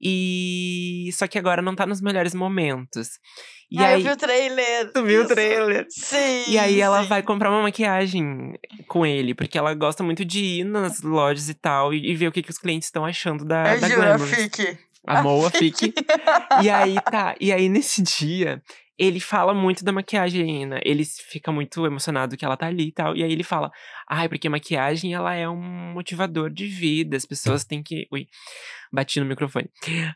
E... 0.00 1.10
Só 1.12 1.26
que 1.26 1.38
agora 1.38 1.62
não 1.62 1.74
tá 1.74 1.86
nos 1.86 2.00
melhores 2.00 2.34
momentos. 2.34 3.08
E 3.70 3.78
ah, 3.78 3.88
aí... 3.88 3.94
eu 3.94 4.00
vi 4.00 4.10
o 4.10 4.16
trailer. 4.16 4.92
Tu 4.92 5.04
viu 5.04 5.22
o 5.22 5.26
trailer? 5.26 5.86
Sim. 5.88 6.44
E 6.48 6.58
aí 6.58 6.80
ela 6.80 7.02
sim. 7.02 7.08
vai 7.08 7.22
comprar 7.22 7.50
uma 7.50 7.62
maquiagem 7.62 8.52
com 8.86 9.04
ele, 9.04 9.34
porque 9.34 9.58
ela 9.58 9.74
gosta 9.74 10.02
muito 10.02 10.24
de 10.24 10.44
ir 10.60 10.64
nas 10.64 11.02
lojas 11.02 11.48
e 11.48 11.54
tal 11.54 11.92
e, 11.92 12.10
e 12.10 12.14
ver 12.14 12.28
o 12.28 12.32
que, 12.32 12.42
que 12.42 12.50
os 12.50 12.58
clientes 12.58 12.88
estão 12.88 13.04
achando 13.04 13.44
da, 13.44 13.74
Eu 13.74 13.80
da 13.80 13.88
juro, 13.88 14.02
a 14.02 14.04
Glamorous. 14.04 14.34
Fique. 14.34 14.78
Amou 15.06 15.44
a 15.46 15.50
Fique. 15.50 15.94
E 16.62 16.70
aí 16.70 16.94
tá, 17.10 17.34
e 17.40 17.52
aí 17.52 17.68
nesse 17.68 18.02
dia, 18.02 18.62
ele 18.98 19.20
fala 19.20 19.52
muito 19.52 19.84
da 19.84 19.92
maquiagem, 19.92 20.66
né? 20.66 20.80
Ele 20.84 21.04
fica 21.04 21.50
muito 21.50 21.84
emocionado 21.86 22.36
que 22.36 22.44
ela 22.44 22.56
tá 22.56 22.66
ali 22.66 22.88
e 22.88 22.92
tal. 22.92 23.16
E 23.16 23.22
aí 23.22 23.32
ele 23.32 23.42
fala: 23.42 23.70
Ai, 24.08 24.28
porque 24.28 24.48
maquiagem 24.48 25.14
ela 25.14 25.34
é 25.34 25.48
um 25.48 25.92
motivador 25.92 26.50
de 26.50 26.66
vida. 26.66 27.16
As 27.16 27.26
pessoas 27.26 27.64
têm 27.64 27.82
que. 27.82 28.06
Ui, 28.12 28.26
bati 28.92 29.20
no 29.20 29.26
microfone. 29.26 29.68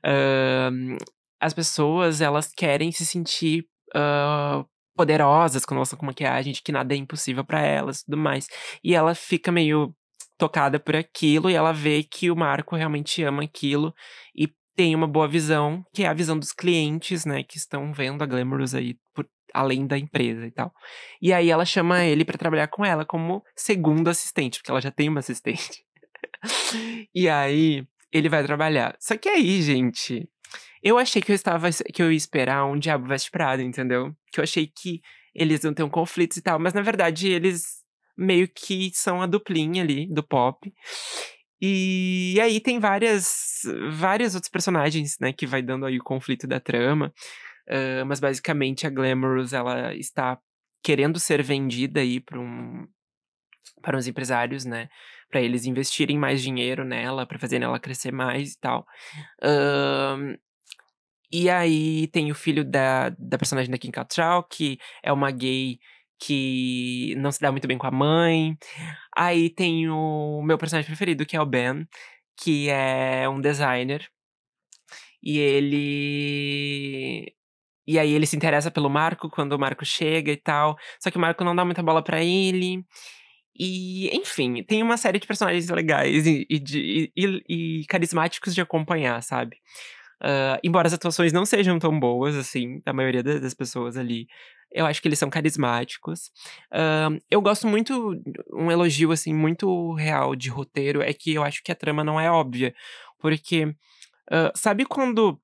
Uh, 0.05 0.97
as 1.41 1.53
pessoas, 1.53 2.21
elas 2.21 2.53
querem 2.55 2.93
se 2.93 3.05
sentir. 3.05 3.67
Uh, 3.95 4.67
poderosas 4.97 5.65
quando 5.65 5.79
elas 5.79 5.89
estão 5.89 5.99
com 6.01 6.07
maquiagem, 6.07 6.53
de 6.53 6.61
que 6.61 6.73
nada 6.73 6.93
é 6.93 6.97
impossível 6.97 7.45
para 7.45 7.61
elas 7.61 8.03
tudo 8.03 8.17
mais. 8.17 8.49
E 8.83 8.97
ela 8.97 9.15
fica 9.15 9.53
meio 9.53 9.95
tocada 10.37 10.79
por 10.81 10.97
aquilo 10.97 11.51
e 11.51 11.55
ela 11.55 11.73
vê 11.73 12.03
que 12.03 12.31
o 12.31 12.37
Marco 12.37 12.77
realmente 12.77 13.23
ama 13.23 13.43
aquilo 13.43 13.93
e 14.35 14.49
tem 14.79 14.95
uma 14.95 15.09
boa 15.09 15.27
visão, 15.27 15.85
que 15.93 16.05
é 16.05 16.07
a 16.07 16.15
visão 16.15 16.39
dos 16.39 16.53
clientes, 16.53 17.25
né, 17.25 17.43
que 17.43 17.57
estão 17.57 17.93
vendo 17.93 18.23
a 18.23 18.27
Glamorous 18.27 18.77
aí 18.77 18.97
por 19.13 19.29
além 19.53 19.89
da 19.89 19.99
empresa 19.99 20.47
e 20.47 20.53
tal. 20.53 20.73
E 21.21 21.33
aí 21.33 21.51
ela 21.51 21.65
chama 21.65 22.05
ele 22.05 22.25
para 22.25 22.39
trabalhar 22.39 22.69
com 22.69 22.85
ela 22.85 23.05
como 23.05 23.43
segundo 23.57 24.07
assistente, 24.07 24.61
porque 24.61 24.71
ela 24.71 24.81
já 24.81 24.93
tem 24.93 25.09
uma 25.09 25.19
assistente. 25.19 25.83
e 27.13 27.29
aí 27.29 27.85
ele 28.13 28.29
vai 28.29 28.45
trabalhar. 28.45 28.97
Só 29.01 29.17
que 29.17 29.29
aí, 29.29 29.61
gente, 29.63 30.29
eu 30.81 30.97
achei 30.97 31.21
que 31.21 31.33
eu 31.33 31.35
estava 31.35 31.69
que 31.93 32.01
eu 32.01 32.13
ia 32.13 32.17
esperar 32.17 32.65
um 32.65 32.79
Diabo 32.79 33.09
Veste 33.09 33.33
Prada, 33.33 33.61
entendeu? 33.61 34.15
Que 34.31 34.39
eu 34.39 34.45
achei 34.45 34.69
que 34.69 35.01
eles 35.35 35.65
iam 35.65 35.75
ter 35.75 35.83
um 35.83 35.91
conflito 35.91 36.37
e 36.37 36.41
tal, 36.41 36.57
mas 36.61 36.73
na 36.73 36.83
verdade 36.83 37.29
eles 37.29 37.83
meio 38.17 38.47
que 38.47 38.93
são 38.95 39.21
a 39.21 39.27
duplinha 39.27 39.83
ali 39.83 40.07
do 40.07 40.23
pop. 40.23 40.73
E 41.61 42.39
aí 42.41 42.61
tem 42.61 42.79
várias, 42.79 43.63
várias 43.91 44.35
outros 44.35 44.51
personagens, 44.51 45.17
né, 45.21 45.33
que 45.33 45.47
vai 45.47 45.61
dando 45.63 45.87
aí 45.87 45.99
o 45.99 46.05
conflito 46.05 46.47
da 46.47 46.61
trama. 46.61 47.13
Uh, 47.69 48.07
mas 48.07 48.21
basicamente 48.21 48.87
a 48.87 48.91
Glamorous, 48.91 49.53
ela 49.53 49.95
está 49.95 50.39
querendo 50.83 51.19
ser 51.19 51.43
vendida 51.43 52.01
aí 52.01 52.21
para 52.21 52.39
um 52.41 52.87
para 53.83 53.97
os 53.97 54.09
empresários, 54.09 54.65
né, 54.65 54.89
para 55.31 55.41
eles 55.41 55.65
investirem 55.65 56.19
mais 56.19 56.43
dinheiro 56.43 56.85
nela, 56.85 57.27
para 57.27 57.39
fazer 57.39 57.63
ela 57.63 57.79
crescer 57.79 58.13
mais 58.13 58.55
e 58.55 58.59
tal. 58.59 58.85
E 61.31 61.51
aí 61.51 62.07
tem 62.09 62.31
o 62.31 62.35
filho 62.35 62.65
da, 62.65 63.11
da 63.11 63.37
personagem 63.37 63.71
da 63.71 63.77
Kim 63.77 63.91
Cattrall, 63.91 64.43
que 64.45 64.79
é 65.03 65.13
uma 65.13 65.31
gay 65.31 65.79
que 66.19 67.15
não 67.19 67.31
se 67.33 67.41
dá 67.41 67.51
muito 67.53 67.69
bem 67.69 67.79
com 67.79 67.87
a 67.87 67.91
mãe. 67.91 68.57
Aí 69.17 69.51
tem 69.51 69.89
o 69.89 70.43
meu 70.43 70.59
personagem 70.59 70.89
preferido, 70.89 71.27
que 71.27 71.37
é 71.37 71.41
o 71.41 71.47
Ben, 71.47 71.87
que 72.37 72.69
é 72.71 73.29
um 73.29 73.41
designer. 73.41 74.09
E 75.23 75.39
ele. 75.39 77.35
E 77.87 77.99
aí 77.99 78.13
ele 78.13 78.27
se 78.27 78.37
interessa 78.37 78.71
pelo 78.71 78.91
Marco 78.91 79.31
quando 79.31 79.53
o 79.53 79.59
Marco 79.59 79.85
chega 79.85 80.31
e 80.33 80.37
tal. 80.37 80.77
Só 81.01 81.11
que 81.11 81.17
o 81.19 81.21
Marco 81.21 81.45
não 81.45 81.57
dá 81.57 81.65
muita 81.65 81.83
bola 81.83 82.03
para 82.03 82.23
ele. 82.23 82.85
E, 83.59 84.09
enfim, 84.17 84.63
tem 84.63 84.83
uma 84.83 84.97
série 84.97 85.19
de 85.19 85.27
personagens 85.27 85.69
legais 85.69 86.27
e, 86.27 86.47
e, 86.49 86.59
de, 86.61 87.13
e, 87.17 87.81
e 87.81 87.87
carismáticos 87.87 88.55
de 88.55 88.61
acompanhar, 88.61 89.21
sabe? 89.23 89.57
Uh, 90.23 90.59
embora 90.63 90.87
as 90.87 90.95
atuações 90.95 91.33
não 91.33 91.45
sejam 91.45 91.79
tão 91.79 91.99
boas, 91.99 92.37
assim, 92.37 92.81
da 92.85 92.93
maioria 92.93 93.23
das 93.23 93.55
pessoas 93.55 93.97
ali. 93.97 94.29
Eu 94.71 94.87
acho 94.87 95.01
que 95.01 95.09
eles 95.09 95.19
são 95.19 95.31
carismáticos. 95.31 96.31
Eu 97.31 97.41
gosto 97.41 97.67
muito, 97.67 98.15
um 98.53 98.71
elogio, 98.71 99.13
assim, 99.13 99.33
muito 99.33 99.95
real 99.95 100.37
de 100.37 100.51
roteiro 100.51 101.03
é 101.03 101.13
que 101.13 101.35
eu 101.35 101.43
acho 101.43 101.63
que 101.63 101.73
a 101.73 101.77
trama 101.77 102.05
não 102.05 102.21
é 102.21 102.31
óbvia. 102.31 102.75
Porque, 103.19 103.65
uh, 103.67 104.53
sabe 104.55 104.85
quando 104.85 105.41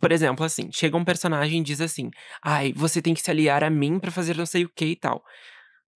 por 0.00 0.12
exemplo, 0.12 0.44
assim, 0.44 0.70
chega 0.70 0.96
um 0.98 1.04
personagem 1.04 1.60
e 1.60 1.64
diz 1.64 1.80
assim: 1.80 2.10
ai, 2.42 2.74
você 2.76 3.00
tem 3.00 3.14
que 3.14 3.22
se 3.22 3.30
aliar 3.30 3.64
a 3.64 3.70
mim 3.70 3.98
para 3.98 4.10
fazer 4.10 4.36
não 4.36 4.44
sei 4.44 4.64
o 4.64 4.68
que 4.68 4.84
e 4.84 4.96
tal. 4.96 5.24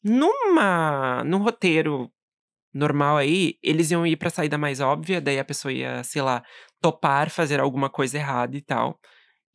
Numa. 0.03 1.23
Num 1.25 1.39
roteiro 1.39 2.11
normal 2.73 3.17
aí, 3.19 3.59
eles 3.63 3.91
iam 3.91 4.07
ir 4.07 4.17
pra 4.17 4.31
saída 4.31 4.57
mais 4.57 4.81
óbvia, 4.81 5.21
daí 5.21 5.39
a 5.39 5.45
pessoa 5.45 5.73
ia, 5.73 6.03
sei 6.05 6.23
lá, 6.23 6.43
topar 6.81 7.29
fazer 7.31 7.61
alguma 7.61 7.91
coisa 7.91 8.17
errada 8.19 8.57
e 8.57 8.63
tal. 8.63 8.99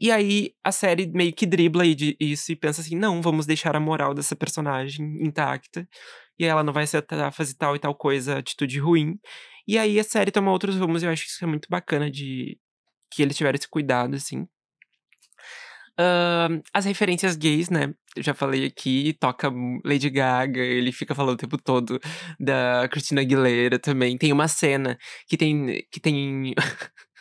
E 0.03 0.11
aí 0.11 0.53
a 0.61 0.69
série 0.73 1.07
meio 1.07 1.31
que 1.31 1.45
dribla 1.45 1.85
isso 1.85 2.51
e 2.51 2.55
pensa 2.57 2.81
assim: 2.81 2.93
não, 2.93 3.21
vamos 3.21 3.45
deixar 3.45 3.73
a 3.73 3.79
moral 3.79 4.13
dessa 4.13 4.35
personagem 4.35 5.05
intacta. 5.23 5.87
E 6.37 6.43
ela 6.43 6.61
não 6.61 6.73
vai 6.73 6.85
fazer 7.31 7.55
tal 7.55 7.73
e 7.73 7.79
tal 7.79 7.95
coisa, 7.95 8.37
atitude 8.39 8.79
ruim. 8.79 9.17
E 9.65 9.77
aí 9.77 9.97
a 9.97 10.03
série 10.03 10.29
toma 10.29 10.51
outros 10.51 10.75
rumos 10.75 11.03
e 11.03 11.05
eu 11.05 11.11
acho 11.11 11.23
que 11.23 11.29
isso 11.29 11.43
é 11.45 11.47
muito 11.47 11.69
bacana 11.69 12.11
de 12.11 12.59
que 13.09 13.21
eles 13.23 13.37
tiveram 13.37 13.55
esse 13.55 13.69
cuidado, 13.69 14.15
assim. 14.15 14.41
Uh, 15.97 16.61
as 16.73 16.83
referências 16.85 17.37
gays, 17.37 17.69
né? 17.69 17.93
Eu 18.15 18.23
já 18.23 18.33
falei 18.33 18.65
aqui, 18.65 19.13
toca 19.19 19.49
Lady 19.85 20.09
Gaga, 20.09 20.59
ele 20.59 20.91
fica 20.91 21.15
falando 21.15 21.35
o 21.35 21.37
tempo 21.37 21.57
todo 21.57 21.99
da 22.39 22.89
Christina 22.91 23.21
Aguilera 23.21 23.79
também. 23.79 24.17
Tem 24.17 24.33
uma 24.33 24.49
cena 24.49 24.97
que 25.27 25.37
tem. 25.37 25.85
que 25.89 25.99
tem. 26.01 26.53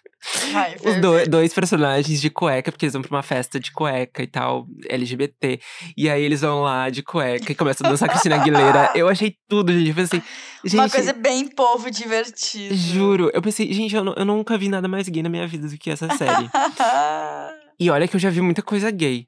Ai, 0.54 0.76
Os 0.84 1.00
do, 1.00 1.28
dois 1.28 1.52
personagens 1.52 2.20
de 2.20 2.30
cueca, 2.30 2.70
porque 2.70 2.84
eles 2.84 2.92
vão 2.92 3.02
pra 3.02 3.16
uma 3.16 3.22
festa 3.22 3.58
de 3.58 3.72
cueca 3.72 4.22
e 4.22 4.26
tal, 4.26 4.66
LGBT. 4.88 5.60
E 5.96 6.08
aí 6.08 6.22
eles 6.22 6.42
vão 6.42 6.62
lá 6.62 6.88
de 6.88 7.02
cueca 7.02 7.50
e 7.50 7.54
começam 7.54 7.86
a 7.86 7.90
dançar 7.90 8.08
Cristina 8.08 8.36
Aguilera. 8.36 8.92
Eu 8.94 9.08
achei 9.08 9.36
tudo, 9.48 9.72
gente. 9.72 9.88
Eu 9.88 9.94
pensei, 9.94 10.22
gente. 10.64 10.80
Uma 10.80 10.90
coisa 10.90 11.12
bem 11.12 11.48
povo 11.48 11.90
divertido. 11.90 12.74
Juro. 12.74 13.30
Eu 13.34 13.42
pensei, 13.42 13.72
gente, 13.72 13.94
eu, 13.94 14.04
eu 14.14 14.24
nunca 14.24 14.56
vi 14.56 14.68
nada 14.68 14.86
mais 14.86 15.08
gay 15.08 15.22
na 15.22 15.28
minha 15.28 15.46
vida 15.46 15.68
do 15.68 15.76
que 15.76 15.90
essa 15.90 16.08
série. 16.16 16.48
e 17.78 17.90
olha 17.90 18.06
que 18.06 18.14
eu 18.14 18.20
já 18.20 18.30
vi 18.30 18.40
muita 18.40 18.62
coisa 18.62 18.90
gay. 18.90 19.26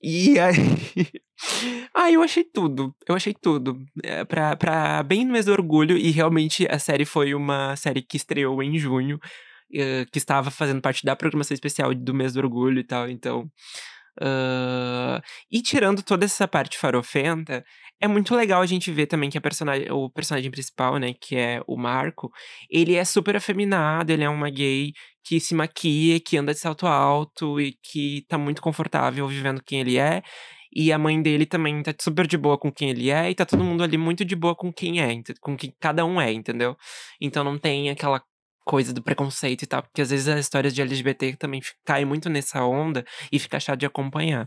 E 0.00 0.38
aí. 0.38 0.54
ah, 1.92 2.10
eu 2.10 2.22
achei 2.22 2.44
tudo. 2.44 2.94
Eu 3.08 3.16
achei 3.16 3.34
tudo. 3.34 3.76
É, 4.04 4.24
pra, 4.24 4.54
pra 4.54 5.02
bem 5.02 5.24
no 5.24 5.32
mês 5.32 5.46
do 5.46 5.52
orgulho. 5.52 5.96
E 5.96 6.10
realmente 6.10 6.66
a 6.70 6.78
série 6.78 7.04
foi 7.04 7.34
uma 7.34 7.74
série 7.74 8.02
que 8.02 8.16
estreou 8.16 8.62
em 8.62 8.78
junho. 8.78 9.18
Uh, 9.70 10.10
que 10.10 10.18
estava 10.18 10.50
fazendo 10.50 10.80
parte 10.80 11.04
da 11.04 11.14
programação 11.14 11.54
especial 11.54 11.94
do 11.94 12.14
mês 12.14 12.32
do 12.32 12.40
orgulho 12.40 12.80
e 12.80 12.84
tal. 12.84 13.08
Então. 13.08 13.50
Uh, 14.20 15.22
e 15.50 15.62
tirando 15.62 16.02
toda 16.02 16.24
essa 16.24 16.48
parte 16.48 16.76
farofenta, 16.76 17.64
é 18.00 18.08
muito 18.08 18.34
legal 18.34 18.62
a 18.62 18.66
gente 18.66 18.90
ver 18.90 19.06
também 19.06 19.30
que 19.30 19.38
a 19.38 19.40
personagem, 19.40 19.90
o 19.90 20.10
personagem 20.10 20.50
principal, 20.50 20.98
né, 20.98 21.14
que 21.20 21.36
é 21.36 21.62
o 21.66 21.76
Marco, 21.76 22.30
ele 22.70 22.94
é 22.94 23.04
super 23.04 23.36
afeminado, 23.36 24.10
ele 24.12 24.24
é 24.24 24.28
uma 24.28 24.50
gay 24.50 24.92
que 25.24 25.40
se 25.40 25.54
maquia, 25.54 26.18
que 26.20 26.36
anda 26.36 26.52
de 26.54 26.60
salto 26.60 26.86
alto 26.86 27.60
e 27.60 27.74
que 27.82 28.24
tá 28.28 28.38
muito 28.38 28.62
confortável 28.62 29.26
vivendo 29.28 29.62
quem 29.62 29.80
ele 29.80 29.98
é. 29.98 30.22
E 30.72 30.92
a 30.92 30.98
mãe 30.98 31.20
dele 31.20 31.46
também 31.46 31.82
tá 31.82 31.94
super 32.00 32.26
de 32.26 32.36
boa 32.36 32.58
com 32.58 32.70
quem 32.70 32.90
ele 32.90 33.10
é, 33.10 33.30
e 33.30 33.34
tá 33.34 33.44
todo 33.46 33.64
mundo 33.64 33.82
ali 33.82 33.96
muito 33.98 34.24
de 34.24 34.36
boa 34.36 34.54
com 34.54 34.72
quem 34.72 35.00
é, 35.00 35.08
com 35.40 35.56
quem 35.56 35.74
cada 35.80 36.04
um 36.04 36.20
é, 36.20 36.32
entendeu? 36.32 36.76
Então 37.20 37.42
não 37.42 37.58
tem 37.58 37.90
aquela 37.90 38.22
coisa 38.68 38.92
do 38.92 39.02
preconceito 39.02 39.62
e 39.62 39.66
tal, 39.66 39.82
porque 39.82 40.02
às 40.02 40.10
vezes 40.10 40.28
as 40.28 40.40
histórias 40.40 40.74
de 40.74 40.82
LGBT 40.82 41.36
também 41.36 41.62
caem 41.86 42.04
muito 42.04 42.28
nessa 42.28 42.62
onda 42.62 43.02
e 43.32 43.38
fica 43.38 43.58
chato 43.58 43.78
de 43.78 43.86
acompanhar. 43.86 44.46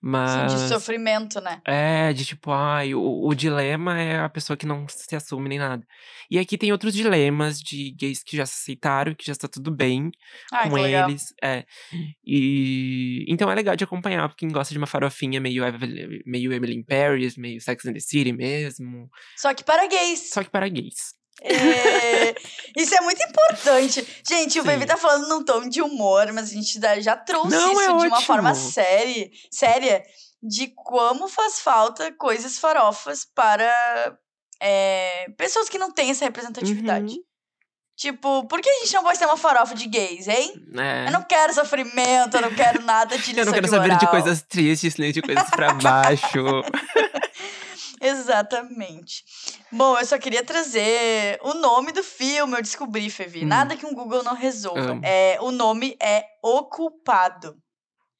Mas. 0.00 0.52
Sim, 0.52 0.58
de 0.58 0.68
sofrimento, 0.68 1.40
né? 1.40 1.60
É, 1.66 2.12
de 2.12 2.24
tipo, 2.24 2.52
ai, 2.52 2.94
o, 2.94 3.26
o, 3.26 3.34
dilema 3.34 3.98
é 3.98 4.20
a 4.20 4.28
pessoa 4.28 4.56
que 4.56 4.64
não 4.64 4.86
se 4.88 5.16
assume 5.16 5.48
nem 5.48 5.58
nada. 5.58 5.84
E 6.30 6.38
aqui 6.38 6.56
tem 6.56 6.70
outros 6.70 6.94
dilemas 6.94 7.60
de 7.60 7.90
gays 7.98 8.22
que 8.22 8.36
já 8.36 8.46
se 8.46 8.54
aceitaram, 8.62 9.12
que 9.12 9.26
já 9.26 9.32
está 9.32 9.48
tudo 9.48 9.72
bem 9.72 10.12
ai, 10.52 10.70
com 10.70 10.78
eles. 10.78 11.34
É. 11.42 11.64
E. 12.24 13.24
Então 13.26 13.50
é 13.50 13.56
legal 13.56 13.74
de 13.74 13.82
acompanhar, 13.82 14.28
porque 14.28 14.46
quem 14.46 14.54
gosta 14.54 14.72
de 14.72 14.78
uma 14.78 14.86
farofinha 14.86 15.40
meio, 15.40 15.64
meio 16.24 16.52
Emily 16.52 16.76
in 16.76 16.84
Paris, 16.84 17.36
meio 17.36 17.60
Sex 17.60 17.84
and 17.86 17.94
the 17.94 18.00
City 18.00 18.32
mesmo. 18.32 19.10
Só 19.36 19.52
que 19.52 19.64
para 19.64 19.88
gays. 19.88 20.30
Só 20.30 20.44
que 20.44 20.50
para 20.50 20.68
gays. 20.68 21.17
É, 21.42 22.34
isso 22.76 22.94
é 22.94 23.00
muito 23.00 23.22
importante. 23.22 24.06
Gente, 24.28 24.60
o 24.60 24.64
Baby 24.64 24.86
tá 24.86 24.96
falando 24.96 25.28
num 25.28 25.44
tom 25.44 25.68
de 25.68 25.80
humor, 25.80 26.32
mas 26.32 26.50
a 26.50 26.54
gente 26.54 26.80
já 27.00 27.16
trouxe 27.16 27.50
Não, 27.50 27.72
isso 27.72 27.80
é 27.80 27.86
de 27.86 27.92
ótimo. 27.92 28.08
uma 28.08 28.20
forma 28.20 28.54
séria, 28.54 29.30
séria 29.50 30.02
de 30.42 30.68
como 30.68 31.28
faz 31.28 31.60
falta 31.60 32.12
coisas 32.12 32.58
farofas 32.58 33.24
para 33.34 34.18
é, 34.60 35.26
pessoas 35.36 35.68
que 35.68 35.78
não 35.78 35.90
têm 35.90 36.10
essa 36.10 36.24
representatividade. 36.24 37.14
Uhum. 37.14 37.22
Tipo, 37.96 38.46
por 38.46 38.60
que 38.60 38.68
a 38.68 38.78
gente 38.84 38.94
não 38.94 39.02
pode 39.02 39.18
ter 39.18 39.26
uma 39.26 39.36
farofa 39.36 39.74
de 39.74 39.88
gays, 39.88 40.28
hein? 40.28 40.54
É. 40.76 41.08
Eu 41.08 41.12
não 41.12 41.22
quero 41.24 41.52
sofrimento, 41.52 42.36
eu 42.36 42.42
não 42.42 42.54
quero 42.54 42.80
nada 42.82 43.18
de 43.18 43.34
Eu 43.36 43.44
não 43.44 43.52
quero 43.52 43.64
de 43.64 43.70
saber 43.70 43.88
moral. 43.88 43.98
de 43.98 44.06
coisas 44.06 44.42
tristes, 44.42 44.96
nem 44.96 45.12
de 45.12 45.20
coisas 45.20 45.50
pra 45.50 45.74
baixo. 45.74 46.22
Exatamente. 48.00 49.24
Bom, 49.72 49.98
eu 49.98 50.06
só 50.06 50.18
queria 50.18 50.44
trazer 50.44 51.38
o 51.42 51.54
nome 51.54 51.92
do 51.92 52.02
filme, 52.02 52.56
eu 52.56 52.62
descobri, 52.62 53.08
Fevi. 53.10 53.44
Hum. 53.44 53.48
Nada 53.48 53.76
que 53.76 53.86
um 53.86 53.94
Google 53.94 54.22
não 54.22 54.34
resolva. 54.34 54.80
Amo. 54.92 55.00
É, 55.04 55.38
o 55.40 55.50
nome 55.50 55.96
é 56.00 56.24
O 56.42 56.64
Culpado. 56.64 57.56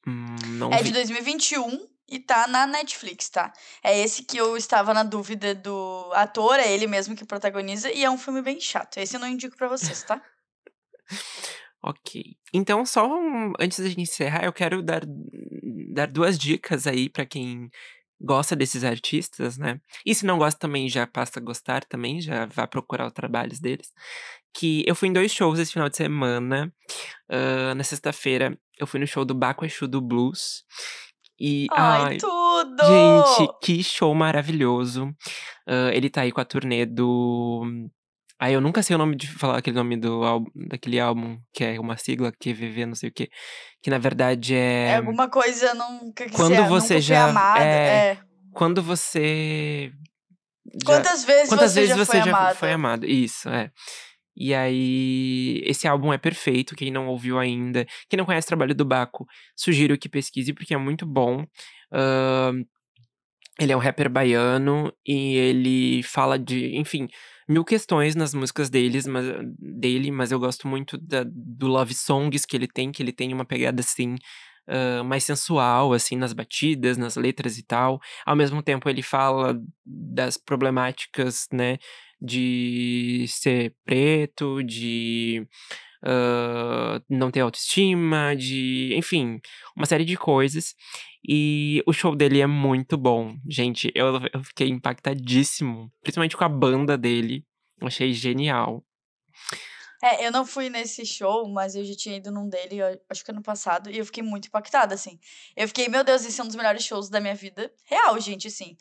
Hum, 0.07 0.37
É 0.73 0.79
vi. 0.79 0.85
de 0.85 0.93
2021 0.93 1.87
e 2.11 2.19
tá 2.19 2.47
na 2.47 2.67
Netflix, 2.67 3.29
tá? 3.29 3.53
É 3.83 3.99
esse 4.01 4.23
que 4.25 4.39
eu 4.39 4.57
estava 4.57 4.95
na 4.95 5.03
dúvida 5.03 5.55
do 5.55 6.11
ator, 6.15 6.59
é 6.59 6.73
ele 6.73 6.87
mesmo 6.87 7.15
que 7.15 7.25
protagoniza, 7.25 7.93
e 7.93 8.03
é 8.05 8.11
um 8.11 8.17
filme 8.17 8.41
bem 8.41 8.59
chato. 8.61 8.97
Esse 8.97 9.17
eu 9.17 9.21
não 9.21 9.29
indico 9.29 9.57
pra 9.57 9.69
vocês, 9.69 10.03
tá? 10.03 10.21
Ok. 11.81 12.25
Então, 12.53 12.85
só 12.85 13.07
um- 13.07 13.53
antes 13.59 13.79
da 13.79 13.89
gente 13.89 14.01
encerrar, 14.01 14.45
eu 14.45 14.53
quero 14.53 14.83
dar, 14.83 15.03
dar 15.95 16.09
duas 16.09 16.37
dicas 16.37 16.87
aí 16.89 17.09
para 17.09 17.25
quem 17.25 17.71
gosta 18.21 18.57
desses 18.57 18.85
artistas, 18.85 19.57
né? 19.57 19.81
E 20.05 20.15
se 20.15 20.27
não 20.27 20.39
gosta 20.39 20.59
também, 20.59 20.89
já 20.89 21.07
passa 21.07 21.39
a 21.39 21.43
gostar 21.43 21.85
também, 21.85 22.21
já 22.21 22.47
vá 22.47 22.67
procurar 22.67 23.07
os 23.07 23.13
trabalhos 23.13 23.61
deles. 23.61 23.93
Que 24.53 24.83
eu 24.87 24.95
fui 24.95 25.09
em 25.09 25.13
dois 25.13 25.33
shows 25.33 25.59
esse 25.59 25.73
final 25.73 25.89
de 25.89 25.97
semana. 25.97 26.73
Uh, 27.31 27.75
na 27.75 27.85
sexta-feira, 27.85 28.59
eu 28.79 28.87
fui 28.87 28.99
no 28.99 29.07
show 29.07 29.25
do 29.25 29.35
Baco 29.35 29.65
Exu 29.65 29.87
do 29.87 30.01
Blues. 30.01 30.65
E, 31.41 31.67
ai, 31.71 32.03
ai, 32.03 32.17
tudo! 32.17 32.85
Gente, 32.85 33.53
que 33.63 33.83
show 33.85 34.13
maravilhoso. 34.15 35.07
Uh, 35.69 35.91
ele 35.93 36.11
tá 36.11 36.23
aí 36.23 36.33
com 36.33 36.41
a 36.41 36.45
turnê 36.45 36.85
do. 36.85 37.63
Aí 38.41 38.55
eu 38.55 38.61
nunca 38.61 38.83
sei 38.83 38.95
o 38.95 38.99
nome 38.99 39.17
de 39.17 39.27
falar 39.27 39.59
aquele 39.59 39.77
nome 39.77 39.97
do 39.97 40.23
álbum, 40.23 40.51
daquele 40.55 41.01
álbum, 41.01 41.39
que 41.53 41.65
é 41.65 41.81
uma 41.81 41.97
sigla, 41.97 42.31
QVV, 42.33 42.87
não 42.87 42.95
sei 42.95 43.09
o 43.09 43.13
quê. 43.13 43.29
Que 43.83 43.91
na 43.91 43.99
verdade 43.99 44.55
é. 44.55 44.91
É 44.91 44.97
alguma 44.97 45.29
coisa 45.29 45.75
nunca 45.75 46.25
que 46.27 46.33
Quando 46.33 46.65
você 46.67 46.95
nunca 46.95 47.01
já. 47.01 47.29
amada, 47.31 47.61
é, 47.65 48.11
é. 48.13 48.19
Quando 48.53 48.83
você. 48.83 49.91
já- 49.93 50.85
Quantas 50.85 51.25
vezes 51.25 51.49
Quantas 51.49 51.73
você 51.73 51.81
vezes 51.81 51.97
já 51.97 52.05
você 52.05 52.13
foi 52.13 52.23
já 52.23 52.31
amada? 52.37 52.55
foi 52.55 52.73
amado? 52.73 53.07
Isso, 53.07 53.49
é. 53.49 53.71
E 54.37 54.55
aí, 54.55 55.61
esse 55.65 55.89
álbum 55.89 56.13
é 56.13 56.19
perfeito. 56.19 56.77
Quem 56.77 56.93
não 56.93 57.09
ouviu 57.09 57.41
ainda, 57.41 57.85
quem 58.09 58.17
não 58.17 58.25
conhece 58.25 58.47
o 58.47 58.49
trabalho 58.49 58.73
do 58.75 58.85
Baco, 58.85 59.27
sugiro 59.57 59.99
que 59.99 60.09
pesquise, 60.09 60.53
porque 60.53 60.75
é 60.75 60.79
muito 60.79 61.05
bom. 61.05 61.45
Ahn, 61.93 62.63
ele 63.59 63.73
é 63.73 63.77
um 63.77 63.81
rapper 63.81 64.09
baiano 64.09 64.93
e 65.05 65.35
ele 65.37 66.03
fala 66.05 66.39
de, 66.39 66.77
enfim, 66.77 67.09
mil 67.49 67.65
questões 67.65 68.15
nas 68.15 68.35
músicas 68.35 68.71
deles, 68.71 69.07
mas, 69.07 69.25
dele, 69.59 70.11
mas 70.11 70.31
eu 70.33 70.39
gosto 70.39 70.69
muito 70.69 70.99
da- 70.99 71.25
do 71.27 71.67
love 71.67 71.95
songs 71.95 72.45
que 72.45 72.57
ele 72.57 72.69
tem, 72.69 72.93
que 72.93 73.03
ele 73.03 73.13
tem 73.13 73.33
uma 73.33 73.45
pegada 73.45 73.81
assim. 73.81 74.17
ah, 74.71 75.03
mais 75.05 75.25
sensual, 75.25 75.93
assim, 75.95 76.15
nas 76.17 76.33
batidas, 76.35 76.99
nas 76.99 77.17
letras 77.17 77.57
e 77.59 77.63
tal. 77.65 78.01
Ao 78.27 78.37
mesmo 78.37 78.63
tempo, 78.63 78.89
ele 78.89 79.01
fala 79.03 79.59
das 79.85 80.37
problemáticas, 80.37 81.47
né, 81.53 81.79
de 82.21 83.25
ser 83.29 83.75
preto, 83.85 84.63
de 84.63 85.47
ah, 86.03 87.01
não 87.09 87.31
ter 87.31 87.41
autoestima, 87.41 88.35
de. 88.37 88.95
Enfim, 88.97 89.41
uma 89.77 89.87
série 89.87 90.05
de 90.05 90.17
coisas. 90.17 90.75
E 91.31 91.83
o 91.87 91.93
show 91.93 92.17
dele 92.17 92.41
é 92.41 92.47
muito 92.47 92.97
bom. 92.97 93.37
Gente, 93.47 93.93
eu, 93.95 94.19
eu 94.33 94.43
fiquei 94.43 94.69
impactadíssimo. 94.69 95.93
Principalmente 96.01 96.35
com 96.35 96.45
a 96.45 96.49
banda 96.49 96.97
dele. 96.97 97.45
Achei 97.83 98.15
genial. 98.15 98.83
É, 100.03 100.27
eu 100.27 100.33
não 100.33 100.47
fui 100.47 100.71
nesse 100.71 101.05
show, 101.05 101.47
mas 101.49 101.75
eu 101.75 101.85
já 101.85 101.95
tinha 101.95 102.17
ido 102.17 102.31
num 102.31 102.49
dele, 102.49 102.79
acho 103.11 103.25
que 103.25 103.31
ano 103.31 103.43
passado, 103.43 103.91
e 103.91 103.99
eu 103.99 104.07
fiquei 104.07 104.23
muito 104.23 104.47
impactada, 104.47 104.95
assim. 104.95 105.19
Eu 105.57 105.67
fiquei, 105.67 105.89
meu 105.89 106.05
Deus, 106.05 106.25
esse 106.25 106.41
é 106.41 106.45
um 106.45 106.47
dos 106.47 106.57
melhores 106.57 106.85
shows 106.85 107.11
da 107.11 107.21
minha 107.21 107.35
vida. 107.35 107.71
Real, 107.85 108.19
gente, 108.21 108.47
assim. 108.47 108.77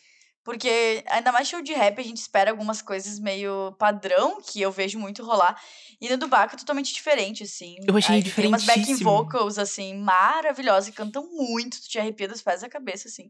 Porque, 0.47 1.03
ainda 1.07 1.29
mais 1.33 1.45
show 1.45 1.61
de 1.61 1.73
rap, 1.73 1.99
a 1.99 2.03
gente 2.03 2.21
espera 2.21 2.51
algumas 2.51 2.81
coisas 2.81 3.19
meio 3.19 3.75
padrão, 3.77 4.41
que 4.41 4.61
eu 4.61 4.71
vejo 4.71 4.97
muito 4.97 5.21
rolar. 5.21 5.61
E 5.99 6.07
no 6.07 6.15
do 6.15 6.29
Baco 6.29 6.55
é 6.55 6.57
totalmente 6.57 6.93
diferente, 6.93 7.43
assim. 7.43 7.75
Eu 7.85 7.97
achei 7.97 8.15
Aí 8.15 8.23
Tem 8.23 8.47
umas 8.47 8.63
backing 8.63 8.95
vocals, 8.95 9.57
assim, 9.57 9.95
maravilhosas, 9.95 10.87
e 10.87 10.93
cantam 10.93 11.29
muito, 11.35 11.81
tu 11.81 11.89
te 11.89 11.99
arrepia 11.99 12.29
dos 12.29 12.41
pés 12.41 12.61
da 12.61 12.69
cabeça, 12.69 13.09
assim. 13.09 13.29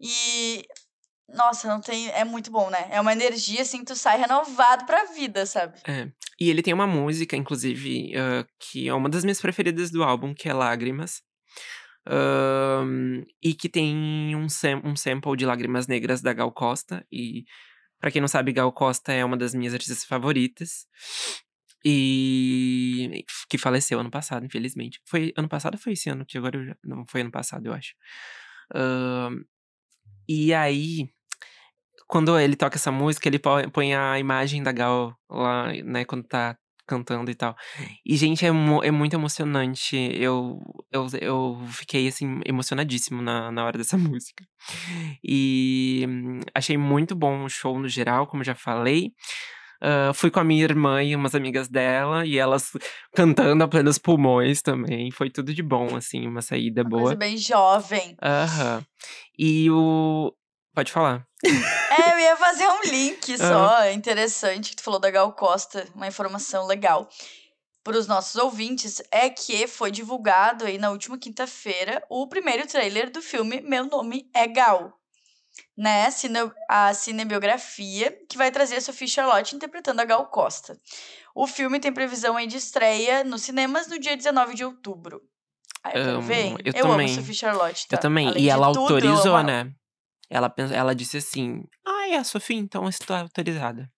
E. 0.00 0.64
Nossa, 1.28 1.68
não 1.68 1.82
tem. 1.82 2.08
É 2.12 2.24
muito 2.24 2.50
bom, 2.50 2.70
né? 2.70 2.88
É 2.90 2.98
uma 2.98 3.12
energia, 3.12 3.60
assim, 3.60 3.80
que 3.80 3.92
tu 3.92 3.94
sai 3.94 4.18
renovado 4.18 4.86
pra 4.86 5.04
vida, 5.12 5.44
sabe? 5.44 5.78
É. 5.86 6.08
E 6.40 6.48
ele 6.48 6.62
tem 6.62 6.72
uma 6.72 6.86
música, 6.86 7.36
inclusive, 7.36 8.14
ah, 8.16 8.46
que 8.58 8.88
é 8.88 8.94
uma 8.94 9.10
das 9.10 9.24
minhas 9.24 9.42
preferidas 9.42 9.90
do 9.90 10.02
álbum, 10.02 10.32
que 10.32 10.48
é 10.48 10.54
Lágrimas. 10.54 11.20
E 13.42 13.54
que 13.54 13.68
tem 13.68 14.34
um, 14.36 14.48
sam 14.48 14.80
um 14.84 14.94
sample 14.94 15.36
de 15.36 15.46
Lágrimas 15.46 15.86
Negras 15.86 16.20
da 16.20 16.32
Gal 16.32 16.52
Costa. 16.52 17.06
E, 17.10 17.44
pra 18.00 18.10
quem 18.10 18.20
não 18.20 18.28
sabe, 18.28 18.52
Gal 18.52 18.72
Costa 18.72 19.12
é 19.12 19.24
uma 19.24 19.36
das 19.36 19.54
minhas 19.54 19.74
artistas 19.74 20.04
favoritas. 20.04 20.86
E 21.84 23.24
que 23.48 23.58
faleceu 23.58 24.00
ano 24.00 24.10
passado, 24.10 24.46
infelizmente. 24.46 25.00
Foi 25.04 25.32
ano 25.36 25.48
passado 25.48 25.74
ou 25.74 25.80
foi 25.80 25.92
esse 25.92 26.08
ano? 26.08 26.24
Que 26.24 26.38
agora 26.38 26.56
eu 26.56 26.64
já... 26.66 26.76
Não, 26.82 27.04
foi 27.08 27.20
ano 27.20 27.30
passado, 27.30 27.66
eu 27.66 27.72
acho. 27.72 27.94
E 30.26 30.54
aí, 30.54 31.10
quando 32.06 32.38
ele 32.38 32.56
toca 32.56 32.76
essa 32.76 32.90
música, 32.90 33.28
ele 33.28 33.38
põe 33.38 33.94
a 33.94 34.18
imagem 34.18 34.62
da 34.62 34.72
Gal 34.72 35.14
lá, 35.28 35.72
né, 35.84 36.04
quando 36.06 36.24
tá 36.26 36.56
cantando 36.86 37.30
e 37.30 37.34
tal. 37.34 37.56
E, 38.04 38.16
gente, 38.16 38.44
é, 38.44 38.48
é 38.48 38.90
muito 38.90 39.14
emocionante. 39.14 39.96
Eu, 40.14 40.60
eu, 40.92 41.06
eu 41.20 41.60
fiquei, 41.68 42.08
assim, 42.08 42.40
emocionadíssimo 42.44 43.22
na, 43.22 43.50
na 43.50 43.64
hora 43.64 43.78
dessa 43.78 43.96
música. 43.98 44.44
E 45.22 46.06
achei 46.54 46.76
muito 46.76 47.14
bom 47.14 47.44
o 47.44 47.48
show 47.48 47.78
no 47.78 47.88
geral, 47.88 48.26
como 48.26 48.44
já 48.44 48.54
falei. 48.54 49.12
Ah, 49.86 50.12
fui 50.14 50.30
com 50.30 50.40
a 50.40 50.44
minha 50.44 50.64
irmã 50.64 51.02
e 51.02 51.14
umas 51.14 51.34
amigas 51.34 51.68
dela, 51.68 52.24
e 52.24 52.38
elas 52.38 52.70
cantando 53.14 53.62
a 53.62 53.68
plenos 53.68 53.98
pulmões 53.98 54.62
também. 54.62 55.10
Foi 55.10 55.28
tudo 55.28 55.52
de 55.52 55.62
bom, 55.62 55.94
assim, 55.94 56.26
uma 56.26 56.40
saída 56.40 56.80
Uma 56.80 56.88
boa. 56.88 57.02
coisa 57.02 57.16
bem 57.16 57.36
jovem. 57.36 58.16
Aham. 58.22 58.82
E 59.38 59.70
o. 59.70 60.34
Pode 60.74 60.90
falar. 60.90 61.26
É, 61.46 62.12
eu 62.12 62.18
ia 62.18 62.36
fazer 62.36 62.66
um 62.68 62.80
link 62.82 63.36
só 63.38 63.90
interessante 63.90 64.70
que 64.70 64.76
tu 64.76 64.82
falou 64.82 64.98
da 64.98 65.10
Gal 65.10 65.32
Costa, 65.32 65.86
uma 65.94 66.06
informação 66.06 66.66
legal 66.66 67.08
para 67.84 67.98
os 67.98 68.06
nossos 68.06 68.36
ouvintes 68.36 69.02
é 69.10 69.28
que 69.28 69.66
foi 69.66 69.90
divulgado 69.90 70.64
aí 70.64 70.78
na 70.78 70.90
última 70.90 71.18
quinta-feira 71.18 72.02
o 72.08 72.26
primeiro 72.26 72.66
trailer 72.66 73.10
do 73.10 73.20
filme 73.20 73.60
Meu 73.60 73.84
Nome 73.84 74.28
é 74.34 74.48
Gal. 74.48 74.98
Né, 75.76 76.08
a 76.68 76.92
cinebiografia 76.94 78.18
que 78.28 78.36
vai 78.36 78.50
trazer 78.50 78.76
a 78.76 78.80
Sophie 78.80 79.06
Charlotte 79.06 79.54
interpretando 79.54 80.00
a 80.00 80.04
Gal 80.04 80.26
Costa. 80.26 80.76
O 81.32 81.46
filme 81.46 81.78
tem 81.78 81.92
previsão 81.92 82.36
aí 82.36 82.46
de 82.46 82.56
estreia 82.56 83.22
nos 83.22 83.42
cinemas 83.42 83.86
no 83.86 83.98
dia 83.98 84.16
19 84.16 84.54
de 84.54 84.64
outubro. 84.64 85.22
Eu 85.84 85.92
quero 85.92 86.10
Amo, 86.10 86.22
ver. 86.22 86.54
eu 86.74 86.84
amo 86.84 86.92
também. 86.92 87.14
Sophie 87.14 87.34
Charlotte, 87.34 87.86
tá? 87.86 87.96
Eu 87.96 88.00
também. 88.00 88.28
Além 88.28 88.42
e 88.42 88.48
ela 88.48 88.68
tudo, 88.68 88.78
eu 88.78 88.82
autorizou, 88.82 89.36
amo 89.36 89.46
né? 89.46 89.72
Ela, 90.30 90.52
ela 90.72 90.94
disse 90.94 91.16
assim: 91.18 91.62
Ah, 91.86 92.08
é 92.08 92.16
a 92.16 92.24
Sofia, 92.24 92.56
então 92.56 92.88
está 92.88 93.20
autorizada. 93.20 93.90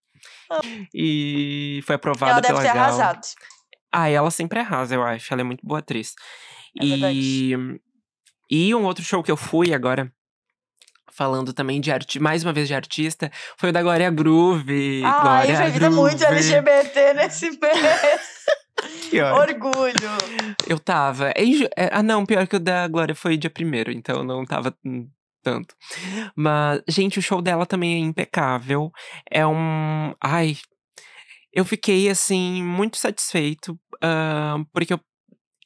E 0.94 1.80
foi 1.84 1.96
aprovada 1.96 2.32
Ela 2.32 2.40
deve 2.40 2.54
pela 2.54 2.62
ter 2.62 2.74
Gal. 2.74 2.84
arrasado. 2.84 3.26
Ah, 3.92 4.08
ela 4.08 4.30
sempre 4.30 4.60
arrasa, 4.60 4.94
eu 4.94 5.02
acho. 5.02 5.32
Ela 5.32 5.42
é 5.42 5.44
muito 5.44 5.64
boa 5.66 5.78
atriz. 5.80 6.14
É 6.80 6.84
e, 6.84 7.52
e 8.50 8.74
um 8.74 8.84
outro 8.84 9.02
show 9.04 9.22
que 9.22 9.30
eu 9.30 9.36
fui 9.36 9.72
agora, 9.72 10.12
falando 11.10 11.52
também 11.52 11.80
de 11.80 11.90
arte, 11.90 12.20
mais 12.20 12.42
uma 12.44 12.52
vez 12.52 12.68
de 12.68 12.74
artista, 12.74 13.30
foi 13.56 13.70
o 13.70 13.72
da 13.72 13.82
Glória 13.82 14.10
Groove. 14.10 15.02
Ai, 15.04 15.20
Glória 15.20 15.56
foi 15.56 15.70
vida 15.70 15.90
muito. 15.90 16.24
LGBT 16.24 17.14
nesse 17.14 17.50
mês. 17.58 18.44
Que. 19.08 19.22
Orgulho. 19.22 20.10
Eu 20.68 20.78
tava. 20.78 21.30
É 21.30 21.42
é- 21.76 21.90
ah, 21.92 22.02
não, 22.02 22.26
pior 22.26 22.46
que 22.46 22.56
o 22.56 22.60
da 22.60 22.86
Glória 22.88 23.14
foi 23.14 23.36
dia 23.36 23.48
primeiro, 23.50 23.90
então 23.90 24.22
não 24.22 24.44
tava 24.44 24.76
hum, 24.84 25.08
tanto. 25.46 25.74
Mas, 26.37 26.82
gente, 26.88 27.18
o 27.20 27.22
show 27.22 27.40
dela 27.40 27.64
também 27.66 27.94
é 27.94 27.98
impecável. 27.98 28.90
É 29.30 29.46
um. 29.46 30.12
Ai. 30.22 30.56
Eu 31.52 31.64
fiquei, 31.64 32.09
assim, 32.11 32.62
muito 32.62 32.96
satisfeito, 32.98 33.78
ah, 34.02 34.56
porque 34.72 34.92
eu- 34.94 35.00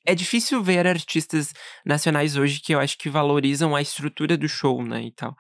é 0.07 0.15
difícil 0.15 0.63
ver 0.63 0.87
artistas 0.87 1.53
nacionais 1.87 2.37
hoje 2.37 2.61
que 2.61 2.75
eu 2.75 2.81
acho 2.81 2.99
que 2.99 3.11
valorizam 3.11 3.77
a 3.77 3.83
estrutura 3.83 4.37
do 4.37 4.49
show, 4.49 4.83
né, 4.85 5.03
e 5.05 5.13
tal. 5.13 5.35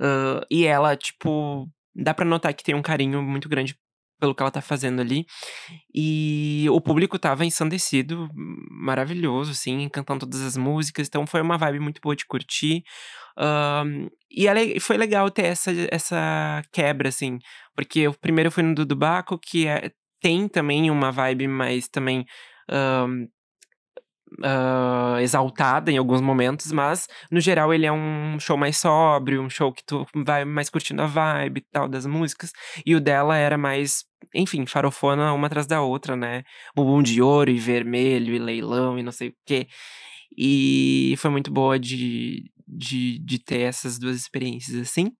Ah, 0.00 0.42
e 0.50 0.64
ela, 0.66 0.96
tipo, 0.96 1.68
dá 1.94 2.14
pra 2.14 2.24
notar 2.26 2.54
que 2.54 2.64
tem 2.64 2.74
um 2.74 2.82
carinho 2.82 3.22
muito 3.22 3.48
grande 3.48 3.76
pelo 4.20 4.34
que 4.34 4.42
ela 4.42 4.50
tá 4.52 4.62
fazendo 4.62 5.00
ali. 5.02 5.26
E 5.94 6.66
o 6.70 6.80
público 6.80 7.18
tava 7.18 7.44
ensandecido, 7.44 8.28
maravilhoso, 8.70 9.52
assim, 9.52 9.88
cantando 9.90 10.20
todas 10.20 10.42
as 10.42 10.56
músicas. 10.56 11.08
Então 11.08 11.26
foi 11.26 11.40
uma 11.42 11.58
vibe 11.58 11.80
muito 11.80 12.00
boa 12.02 12.16
de 12.16 12.26
curtir. 12.26 12.82
Ahn, 13.36 14.08
e 14.30 14.46
é 14.48 14.80
foi 14.80 14.96
legal 14.96 15.30
ter 15.30 15.46
essa, 15.46 15.70
essa 15.90 16.62
quebra, 16.72 17.08
assim. 17.08 17.38
Porque 17.76 18.00
eu 18.00 18.14
primeiro 18.14 18.50
fui 18.50 18.62
no 18.62 18.74
Dudu 18.74 18.96
Baco, 18.96 19.38
que 19.38 19.66
é- 19.66 19.90
tem 20.20 20.48
também 20.48 20.90
uma 20.90 21.12
vibe 21.12 21.48
mais 21.48 21.88
também. 21.88 22.24
ahn, 22.70 23.26
ah, 24.42 25.18
exaltada 25.20 25.90
em 25.92 25.98
alguns 25.98 26.20
momentos, 26.20 26.72
mas 26.72 27.08
no 27.30 27.40
geral 27.40 27.72
ele 27.72 27.86
é 27.86 27.92
um 27.92 28.38
show 28.40 28.56
mais 28.56 28.76
sóbrio, 28.78 29.42
um 29.42 29.50
show 29.50 29.72
que 29.72 29.84
tu 29.84 30.06
vai 30.14 30.44
mais 30.44 30.68
curtindo 30.70 31.02
a 31.02 31.06
vibe 31.06 31.58
e 31.58 31.64
tal 31.72 31.88
das 31.88 32.06
músicas. 32.06 32.52
E 32.84 32.94
o 32.94 33.00
dela 33.00 33.36
era 33.36 33.56
mais, 33.58 34.04
enfim, 34.34 34.66
farofona 34.66 35.32
uma 35.32 35.46
atrás 35.46 35.66
da 35.66 35.82
outra, 35.82 36.16
né? 36.16 36.42
Bumbum 36.74 37.02
de 37.02 37.22
ouro 37.22 37.50
e 37.50 37.58
vermelho 37.58 38.34
e 38.34 38.38
leilão 38.38 38.98
e 38.98 39.02
não 39.02 39.12
sei 39.12 39.28
o 39.28 39.34
quê. 39.46 39.68
E 40.36 41.14
foi 41.18 41.30
muito 41.30 41.50
boa 41.52 41.78
de, 41.78 42.50
de, 42.76 43.18
de 43.20 43.38
ter 43.38 43.60
essas 43.60 43.98
duas 43.98 44.16
experiências 44.16 44.76
assim. 44.80 45.12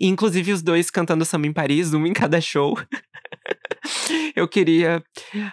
E, 0.00 0.06
inclusive 0.06 0.52
os 0.52 0.62
dois 0.62 0.90
cantando 0.90 1.24
samba 1.24 1.46
em 1.46 1.52
Paris, 1.52 1.92
um 1.94 2.06
em 2.06 2.12
cada 2.12 2.40
show. 2.40 2.74
Eu 4.34 4.48
queria 4.48 5.04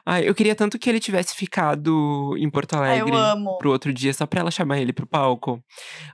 Ai, 0.06 0.28
eu 0.28 0.34
queria 0.34 0.56
tanto 0.56 0.80
que 0.80 0.90
ele 0.90 1.00
tivesse 1.00 1.36
ficado 1.36 2.36
em 2.38 2.50
Porto 2.50 2.76
Ai, 2.76 3.00
Alegre 3.00 3.16
amo. 3.16 3.58
pro 3.58 3.72
outro 3.72 3.94
dia, 3.94 4.14
só 4.14 4.26
pra 4.26 4.40
ela 4.40 4.52
chamar 4.52 4.80
ele 4.80 4.94
pro 4.94 5.06
palco. 5.06 5.62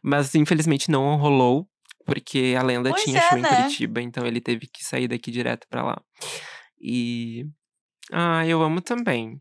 Mas 0.04 0.34
infelizmente 0.34 0.90
não 0.90 1.16
rolou, 1.18 1.68
porque 2.06 2.56
a 2.58 2.63
lenda 2.63 2.90
Pois 2.90 3.04
tinha 3.04 3.20
é, 3.20 3.30
show 3.30 3.38
em 3.38 3.42
né? 3.42 3.50
Curitiba, 3.50 4.02
então 4.02 4.26
ele 4.26 4.42
teve 4.42 4.68
que 4.68 4.84
sair 4.84 5.08
daqui 5.08 5.30
direto 5.30 5.68
pra 5.70 5.84
lá. 5.84 6.02
E. 6.82 7.46
Ah, 8.12 8.46
eu 8.48 8.62
amo 8.62 8.82
também. 8.82 9.40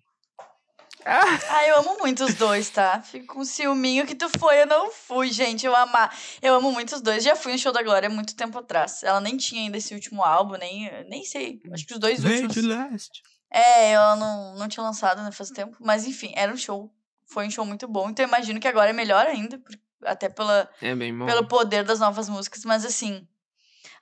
Ah, 1.06 1.20
Ai, 1.50 1.70
eu 1.70 1.78
amo 1.78 1.96
muito 1.98 2.24
os 2.24 2.34
dois, 2.34 2.68
tá? 2.68 3.00
Fico 3.00 3.34
com 3.34 3.44
ciúminho 3.44 4.04
que 4.04 4.14
tu 4.16 4.28
foi, 4.38 4.62
eu 4.62 4.66
não 4.66 4.90
fui, 4.90 5.30
gente. 5.30 5.64
Eu 5.64 5.74
amar. 5.74 6.12
Eu 6.42 6.56
amo 6.56 6.72
muito 6.72 6.96
os 6.96 7.00
dois. 7.00 7.22
Já 7.22 7.36
fui 7.36 7.52
no 7.52 7.58
show 7.58 7.72
da 7.72 7.80
Glória 7.82 8.08
há 8.08 8.12
muito 8.12 8.34
tempo 8.34 8.58
atrás. 8.58 9.04
Ela 9.04 9.20
nem 9.20 9.36
tinha 9.36 9.62
ainda 9.62 9.78
esse 9.78 9.94
último 9.94 10.22
álbum, 10.22 10.56
nem, 10.56 10.90
nem 11.08 11.24
sei. 11.24 11.60
Acho 11.72 11.86
que 11.86 11.94
os 11.94 12.00
dois 12.00 12.24
últimos. 12.24 12.56
Last. 12.66 13.22
É, 13.48 13.92
ela 13.92 14.16
não, 14.16 14.56
não 14.56 14.68
tinha 14.68 14.82
lançado 14.82 15.22
né, 15.22 15.30
faz 15.30 15.50
tempo. 15.50 15.76
Mas 15.80 16.04
enfim, 16.04 16.32
era 16.34 16.52
um 16.52 16.56
show. 16.56 16.92
Foi 17.24 17.46
um 17.46 17.50
show 17.50 17.64
muito 17.64 17.86
bom. 17.86 18.10
Então 18.10 18.24
eu 18.24 18.28
imagino 18.28 18.58
que 18.58 18.66
agora 18.66 18.90
é 18.90 18.92
melhor 18.92 19.26
ainda. 19.26 19.60
Até 20.02 20.28
pela, 20.28 20.68
É 20.80 20.94
pelo 21.26 21.46
poder 21.46 21.84
das 21.84 22.00
novas 22.00 22.28
músicas. 22.28 22.64
Mas 22.64 22.84
assim. 22.84 23.26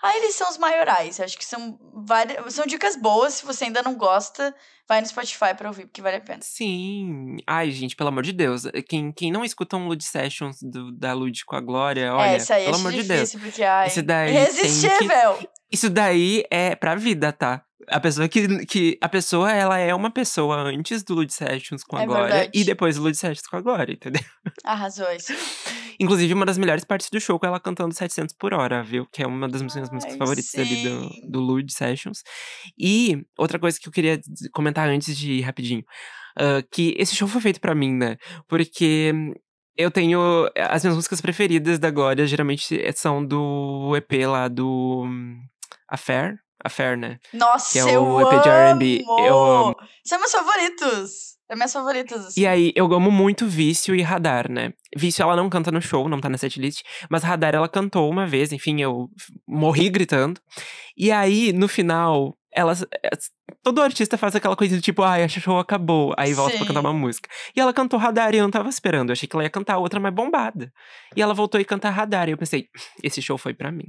Ah, 0.07 0.17
eles 0.19 0.35
são 0.35 0.51
os 0.51 0.59
maiorais. 0.59 1.19
Acho 1.19 1.39
que 1.39 1.45
são 1.45 1.79
várias. 1.95 2.53
São 2.53 2.67
dicas 2.67 2.95
boas. 2.97 3.35
Se 3.35 3.47
você 3.47 3.65
ainda 3.65 3.83
não 3.83 3.95
gosta, 3.97 4.55
vai 4.87 5.01
no 5.01 5.07
Spotify 5.07 5.55
pra 5.57 5.69
ouvir, 5.69 5.87
porque 5.87 6.03
vale 6.03 6.17
a 6.17 6.21
pena. 6.21 6.41
Sim. 6.43 7.37
Ai, 7.47 7.71
gente, 7.71 7.97
pelo 7.97 8.11
amor 8.11 8.23
de 8.23 8.33
Deus. 8.33 8.65
Quem, 8.89 9.11
quem 9.13 9.33
não 9.33 9.43
escuta 9.45 9.77
um 9.79 9.89
Lud 9.89 10.05
Sessions 10.05 10.59
do- 10.63 10.93
da 10.93 11.15
Lud 11.15 11.43
com 11.47 11.57
a 11.57 11.61
Glória, 11.61 12.13
olha, 12.15 12.33
é, 12.33 12.37
isso 12.37 12.53
aí 12.53 12.65
pelo 12.65 12.75
acho 12.77 12.81
amor 12.87 12.93
de 12.93 13.03
Deus. 13.05 13.21
difícil, 13.31 13.41
porque 13.41 13.63
ai, 13.63 13.87
Esse 13.87 14.03
daí 14.03 14.33
tem 14.35 14.35
que- 14.35 14.41
irresistível. 14.59 15.49
Isso 15.73 15.89
daí 15.91 16.45
é 16.51 16.77
pra 16.77 16.95
vida, 16.95 17.33
tá? 17.33 17.65
A 17.89 17.99
pessoa 18.01 18.29
que, 18.29 18.65
que. 18.67 18.99
A 19.01 19.09
pessoa, 19.09 19.51
ela 19.53 19.79
é 19.79 19.95
uma 19.95 20.11
pessoa 20.11 20.57
antes 20.57 21.03
do 21.03 21.15
Lud 21.15 21.33
Sessions 21.33 21.83
com 21.83 21.97
a 21.97 22.03
É 22.03 22.07
Glória 22.07 22.27
verdade. 22.29 22.51
e 22.55 22.65
depois 22.65 22.97
do 22.97 23.03
Lud 23.03 23.17
Sessions 23.17 23.47
com 23.47 23.57
a 23.57 23.61
Glória, 23.61 23.93
entendeu? 23.93 24.23
Arrasou 24.65 25.11
isso. 25.13 25.33
Inclusive, 26.01 26.33
uma 26.35 26.47
das 26.47 26.59
melhores 26.59 26.85
partes 26.85 27.09
do 27.11 27.21
show 27.21 27.39
é 27.43 27.47
ela 27.47 27.61
cantando 27.61 27.95
700 27.95 28.35
por 28.39 28.53
hora, 28.55 28.83
viu? 28.83 29.07
Que 29.13 29.23
é 29.23 29.27
uma 29.27 29.49
das 29.49 29.63
minhas 29.63 29.77
Ai, 29.77 29.95
músicas 29.95 30.17
favoritas 30.17 30.55
ali 30.55 30.83
do, 30.83 31.31
do 31.31 31.41
Lud 31.41 31.73
Sessions. 31.73 32.23
E 32.79 33.23
outra 33.39 33.59
coisa 33.59 33.79
que 33.79 33.89
eu 33.89 33.93
queria 33.93 34.21
comentar 34.53 34.89
antes 34.89 35.17
de 35.17 35.33
ir 35.35 35.41
rapidinho. 35.43 35.85
ah, 36.39 36.63
que 36.71 36.95
esse 36.99 37.15
show 37.15 37.29
foi 37.29 37.41
feito 37.41 37.61
pra 37.61 37.75
mim, 37.75 37.93
né? 37.93 38.17
Porque 38.49 39.13
eu 39.77 39.91
tenho. 39.91 40.49
As 40.57 40.83
minhas 40.83 40.97
músicas 40.97 41.21
preferidas 41.21 41.79
da 41.79 41.91
Glória 41.91 42.27
geralmente 42.27 42.77
são 42.97 43.25
do 43.25 43.95
EP 43.97 44.27
lá 44.27 44.49
do. 44.49 45.05
Affair? 45.89 46.37
Affair, 46.65 46.97
né? 46.97 47.19
Nossa, 47.33 47.73
Que 47.73 47.79
é 47.79 47.95
eu 47.95 48.03
o 48.03 48.21
EP 48.23 48.43
de 48.43 48.49
R&B. 48.49 49.05
Eu 49.27 49.45
amo. 49.45 49.77
São 50.05 50.19
meus 50.19 50.33
favoritos. 50.33 51.34
É 51.49 51.55
minhas 51.55 51.73
favoritas, 51.73 52.27
assim. 52.27 52.41
E 52.41 52.47
aí, 52.47 52.73
eu 52.75 52.93
amo 52.95 53.11
muito 53.11 53.47
Vício 53.47 53.95
e 53.95 54.01
Radar, 54.01 54.51
né? 54.51 54.73
Vício 54.97 55.23
ela 55.23 55.37
não 55.37 55.51
canta 55.51 55.71
no 55.71 55.81
show, 55.83 56.09
não 56.09 56.21
tá 56.21 56.29
na 56.29 56.39
setlist, 56.39 56.83
mas 57.11 57.23
Radar 57.23 57.55
ela 57.55 57.69
cantou 57.69 58.11
uma 58.11 58.27
vez, 58.27 58.53
enfim, 58.53 58.81
eu 58.81 59.11
morri 59.47 59.91
gritando. 59.91 60.41
E 60.97 61.13
aí, 61.13 61.53
no 61.53 61.69
final, 61.69 62.37
ela. 62.55 62.73
Todo 63.63 63.83
artista 63.83 64.17
faz 64.17 64.37
aquela 64.37 64.57
coisa 64.57 64.77
do 64.77 64.83
tipo, 64.83 65.03
ai, 65.03 65.23
a 65.23 65.29
show 65.29 65.59
acabou. 65.59 66.15
Aí 66.17 66.33
volta 66.33 66.57
pra 66.57 66.67
cantar 66.67 66.81
uma 66.81 66.93
Sim. 66.93 66.99
música. 66.99 67.29
E 67.57 67.61
ela 67.61 67.73
cantou 67.73 67.99
Radar 67.99 68.35
e 68.35 68.39
eu 68.39 68.43
não 68.43 68.51
tava 68.51 68.69
esperando. 68.69 69.09
Eu 69.11 69.15
achei 69.15 69.29
que 69.29 69.35
ela 69.35 69.43
ia 69.43 69.51
cantar 69.51 69.79
outra 69.79 69.99
mais 69.99 70.15
bombada. 70.15 70.73
E 71.17 71.23
ela 71.23 71.35
voltou 71.35 71.61
e 71.61 71.65
cantar 71.65 71.91
Radar. 71.91 72.29
E 72.29 72.33
eu 72.33 72.39
pensei, 72.39 72.69
esse 73.03 73.21
show 73.21 73.37
foi 73.39 73.55
pra 73.55 73.73
mim. 73.73 73.87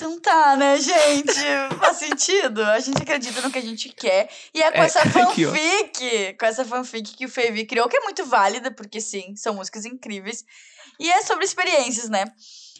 Então 0.00 0.18
tá, 0.18 0.56
né, 0.56 0.78
gente? 0.78 1.34
Faz 1.78 1.98
sentido. 1.98 2.62
A 2.64 2.80
gente 2.80 3.02
acredita 3.02 3.42
no 3.42 3.50
que 3.50 3.58
a 3.58 3.62
gente 3.62 3.90
quer. 3.90 4.30
E 4.54 4.62
é 4.62 4.72
com 4.72 4.78
É, 4.78 4.86
essa 4.86 5.00
aqui, 5.04 5.44
fanfic, 5.44 6.36
com 6.40 6.46
essa 6.46 6.64
fanfic 6.64 7.14
que 7.14 7.26
o 7.26 7.28
Fevi 7.28 7.66
criou, 7.66 7.86
que 7.86 7.98
é 7.98 8.00
muito 8.00 8.24
válida, 8.24 8.70
porque 8.70 8.98
sim, 8.98 9.36
são 9.36 9.54
músicas 9.54 9.84
incríveis. 9.84 10.42
E 10.98 11.10
é 11.10 11.20
sobre 11.20 11.44
experiências, 11.44 12.08
né? 12.08 12.24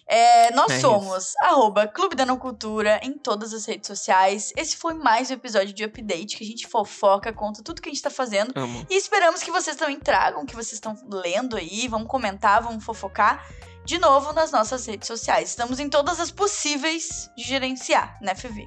É, 0.06 0.50
nós 0.54 0.72
É 0.72 0.78
isso. 0.78 0.80
somos 0.80 1.34
arroba 1.42 1.86
Clube 1.86 2.16
da 2.16 2.24
Não 2.24 2.38
Cultura 2.38 2.98
em 3.02 3.12
todas 3.12 3.52
as 3.52 3.66
redes 3.66 3.86
sociais. 3.86 4.50
Esse 4.56 4.76
foi 4.76 4.94
mais 4.94 5.30
um 5.30 5.34
episódio 5.34 5.74
de 5.74 5.84
update 5.84 6.38
que 6.38 6.42
a 6.42 6.46
gente 6.46 6.66
fofoca, 6.66 7.32
conta 7.34 7.62
tudo 7.62 7.82
que 7.82 7.88
a 7.90 7.92
gente 7.92 8.02
tá 8.02 8.10
fazendo. 8.10 8.50
Amo. 8.56 8.84
E 8.88 8.96
esperamos 8.96 9.42
que 9.42 9.50
vocês 9.50 9.76
também 9.76 10.00
tragam 10.00 10.42
o 10.42 10.46
que 10.46 10.54
vocês 10.54 10.72
estão 10.72 10.96
lendo 11.08 11.54
aí. 11.56 11.86
Vamos 11.86 12.08
comentar, 12.08 12.62
vamos 12.62 12.82
fofocar 12.82 13.46
de 13.90 13.98
novo 13.98 14.32
nas 14.32 14.52
nossas 14.52 14.86
redes 14.86 15.08
sociais. 15.08 15.48
Estamos 15.48 15.80
em 15.80 15.88
todas 15.88 16.20
as 16.20 16.30
possíveis 16.30 17.28
de 17.36 17.42
gerenciar, 17.42 18.16
né, 18.22 18.36
Fevi? 18.36 18.64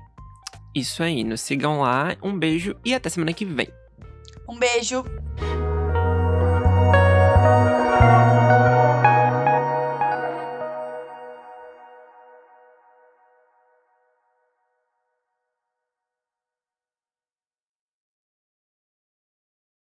Isso 0.75 1.01
aí, 1.01 1.23
nos 1.23 1.39
sigam 1.39 1.79
lá. 1.79 2.17
Um 2.21 2.37
beijo 2.37 2.75
e 2.83 2.93
até 2.93 3.09
semana 3.09 3.31
que 3.31 3.45
vem. 3.45 3.69
Um 4.49 4.59
beijo. 4.59 5.05